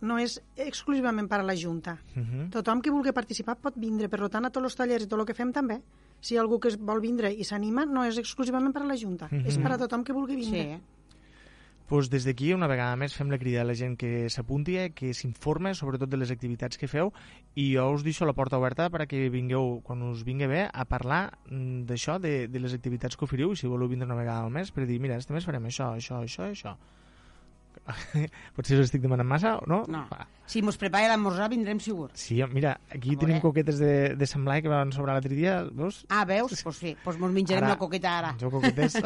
No 0.00 0.18
és 0.20 0.36
exclusivament 0.60 1.28
per 1.28 1.40
a 1.40 1.44
la 1.44 1.54
Junta. 1.56 1.98
Mhm. 2.14 2.50
Tothom 2.52 2.82
que 2.84 2.90
vulgui 2.92 3.12
participar 3.16 3.56
pot 3.60 3.76
vindre. 3.76 4.08
Per 4.08 4.28
tant, 4.28 4.44
a 4.44 4.50
tots 4.50 4.64
els 4.64 4.76
tallers 4.76 5.04
i 5.04 5.08
tot 5.08 5.20
el 5.20 5.26
que 5.26 5.34
fem 5.34 5.52
també. 5.52 5.80
Si 6.20 6.34
hi 6.34 6.38
ha 6.38 6.40
algú 6.40 6.58
que 6.60 6.68
es 6.68 6.76
vol 6.76 7.00
vindre 7.00 7.32
i 7.32 7.44
s'anima, 7.44 7.84
no 7.86 8.04
és 8.04 8.18
exclusivament 8.18 8.72
per 8.72 8.82
a 8.82 8.86
la 8.86 8.96
Junta. 8.96 9.28
Mhm. 9.30 9.46
És 9.46 9.58
per 9.58 9.72
a 9.72 9.78
tothom 9.78 10.04
que 10.04 10.12
vulgui 10.12 10.34
Sí, 10.42 10.50
vindre. 10.50 10.80
Pues 11.86 12.10
des 12.10 12.24
d'aquí, 12.26 12.52
una 12.54 12.66
vegada 12.66 12.96
més, 12.98 13.14
fem 13.14 13.30
la 13.30 13.38
crida 13.38 13.62
a 13.62 13.66
la 13.68 13.74
gent 13.78 13.94
que 13.98 14.28
s'apunti, 14.32 14.76
eh, 14.80 14.90
que 14.90 15.12
s'informe 15.14 15.74
sobretot 15.74 16.10
de 16.10 16.18
les 16.18 16.32
activitats 16.34 16.78
que 16.78 16.88
feu 16.90 17.12
i 17.54 17.68
jo 17.76 17.86
us 17.94 18.02
deixo 18.02 18.26
la 18.26 18.34
porta 18.34 18.58
oberta 18.58 18.88
perquè 18.90 19.28
vingueu, 19.30 19.80
quan 19.86 20.02
us 20.08 20.24
vingui 20.26 20.48
bé, 20.50 20.66
a 20.66 20.84
parlar 20.84 21.30
mm, 21.50 21.86
d'això, 21.86 22.18
de, 22.18 22.48
de 22.50 22.62
les 22.62 22.74
activitats 22.74 23.16
que 23.16 23.24
oferiu 23.28 23.54
i 23.54 23.56
si 23.56 23.70
voleu 23.70 23.88
vindre 23.88 24.06
una 24.10 24.18
vegada 24.18 24.44
al 24.44 24.50
mes 24.50 24.70
per 24.74 24.86
dir, 24.86 24.98
mira, 25.00 25.16
este 25.16 25.32
mes 25.36 25.46
farem 25.46 25.70
això, 25.70 25.94
això, 25.94 26.22
això, 26.26 26.50
això. 26.50 26.76
Potser 28.56 28.80
us 28.80 28.88
estic 28.88 29.02
demanant 29.04 29.28
massa, 29.28 29.52
no? 29.70 29.84
no. 29.92 30.02
Va. 30.10 30.24
Si 30.50 30.62
mos 30.64 30.78
prepara 30.80 31.12
l'esmorzar, 31.12 31.48
vindrem 31.52 31.78
segur. 31.82 32.08
Sí, 32.18 32.40
mira, 32.50 32.76
aquí 32.90 33.14
A 33.14 33.20
tenim 33.20 33.38
coquetes 33.42 33.78
de, 33.78 33.92
de 34.18 34.26
Sant 34.26 34.42
Blai 34.46 34.62
que 34.64 34.72
van 34.72 34.90
sobrar 34.94 35.14
l'altre 35.16 35.36
dia, 35.36 35.60
veus? 35.70 36.02
Ah, 36.08 36.24
veus? 36.26 36.50
Doncs 36.50 36.64
pues 36.66 36.80
sí, 36.82 36.96
pues 37.04 37.18
mos 37.22 37.30
menjarem 37.34 37.64
Ara- 37.66 37.76
la 37.76 37.78
coqueta 37.78 38.18
ara. 38.18 38.34
Jo 38.40 38.50
coquetes. 38.50 38.98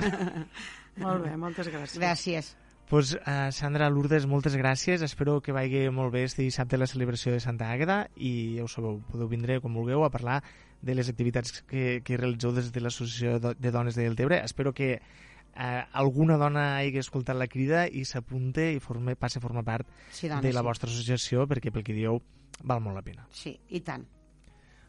Molt 1.05 1.25
bé, 1.25 1.37
moltes 1.40 1.69
gràcies. 1.71 2.01
Gràcies. 2.01 2.55
Pues, 2.90 3.14
uh, 3.14 3.53
Sandra 3.53 3.88
Lourdes, 3.88 4.26
moltes 4.26 4.57
gràcies. 4.59 5.00
Espero 5.07 5.38
que 5.40 5.55
vagi 5.55 5.87
molt 5.94 6.11
bé 6.12 6.24
este 6.26 6.42
dissabte 6.42 6.76
la 6.76 6.88
celebració 6.90 7.31
de 7.33 7.38
Santa 7.40 7.70
Àgueda 7.70 8.09
i 8.18 8.59
ja 8.59 8.66
ho 8.66 8.68
sabeu, 8.68 8.98
podeu 9.12 9.31
vindre 9.31 9.61
quan 9.62 9.76
vulgueu 9.79 10.03
a 10.03 10.11
parlar 10.11 10.40
de 10.83 10.96
les 10.98 11.09
activitats 11.09 11.62
que, 11.70 12.03
que 12.03 12.18
realitzeu 12.18 12.50
des 12.57 12.72
de 12.74 12.83
l'Associació 12.83 13.38
de 13.38 13.70
Dones 13.70 13.94
de 13.94 14.09
Deltebre. 14.09 14.42
Espero 14.42 14.74
que 14.74 14.90
eh, 14.96 15.85
alguna 15.92 16.37
dona 16.37 16.81
hagi 16.81 16.98
escoltat 16.98 17.38
la 17.38 17.46
crida 17.46 17.87
i 17.87 18.03
s'apunte 18.05 18.72
i 18.74 18.81
forme, 18.83 19.14
passe 19.14 19.38
a 19.38 19.44
formar 19.44 19.62
part 19.62 19.87
Sí, 20.11 20.26
dona, 20.26 20.42
de 20.42 20.53
la 20.53 20.64
sí. 20.64 20.66
vostra 20.66 20.90
associació 20.90 21.46
perquè 21.46 21.70
pel 21.70 21.87
que 21.87 21.94
dieu 21.94 22.18
val 22.64 22.83
molt 22.83 22.98
la 22.98 23.07
pena. 23.07 23.29
Sí, 23.31 23.55
i 23.70 23.85
tant. 23.87 24.03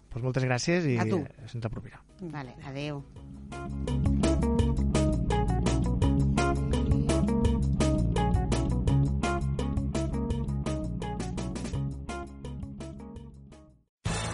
Pues 0.09 0.25
moltes 0.25 0.43
gràcies 0.43 0.89
i 0.89 0.97
se'ns 0.97 1.69
apropiarà. 1.69 2.01
Vale, 2.33 2.57
adeu. 2.65 3.05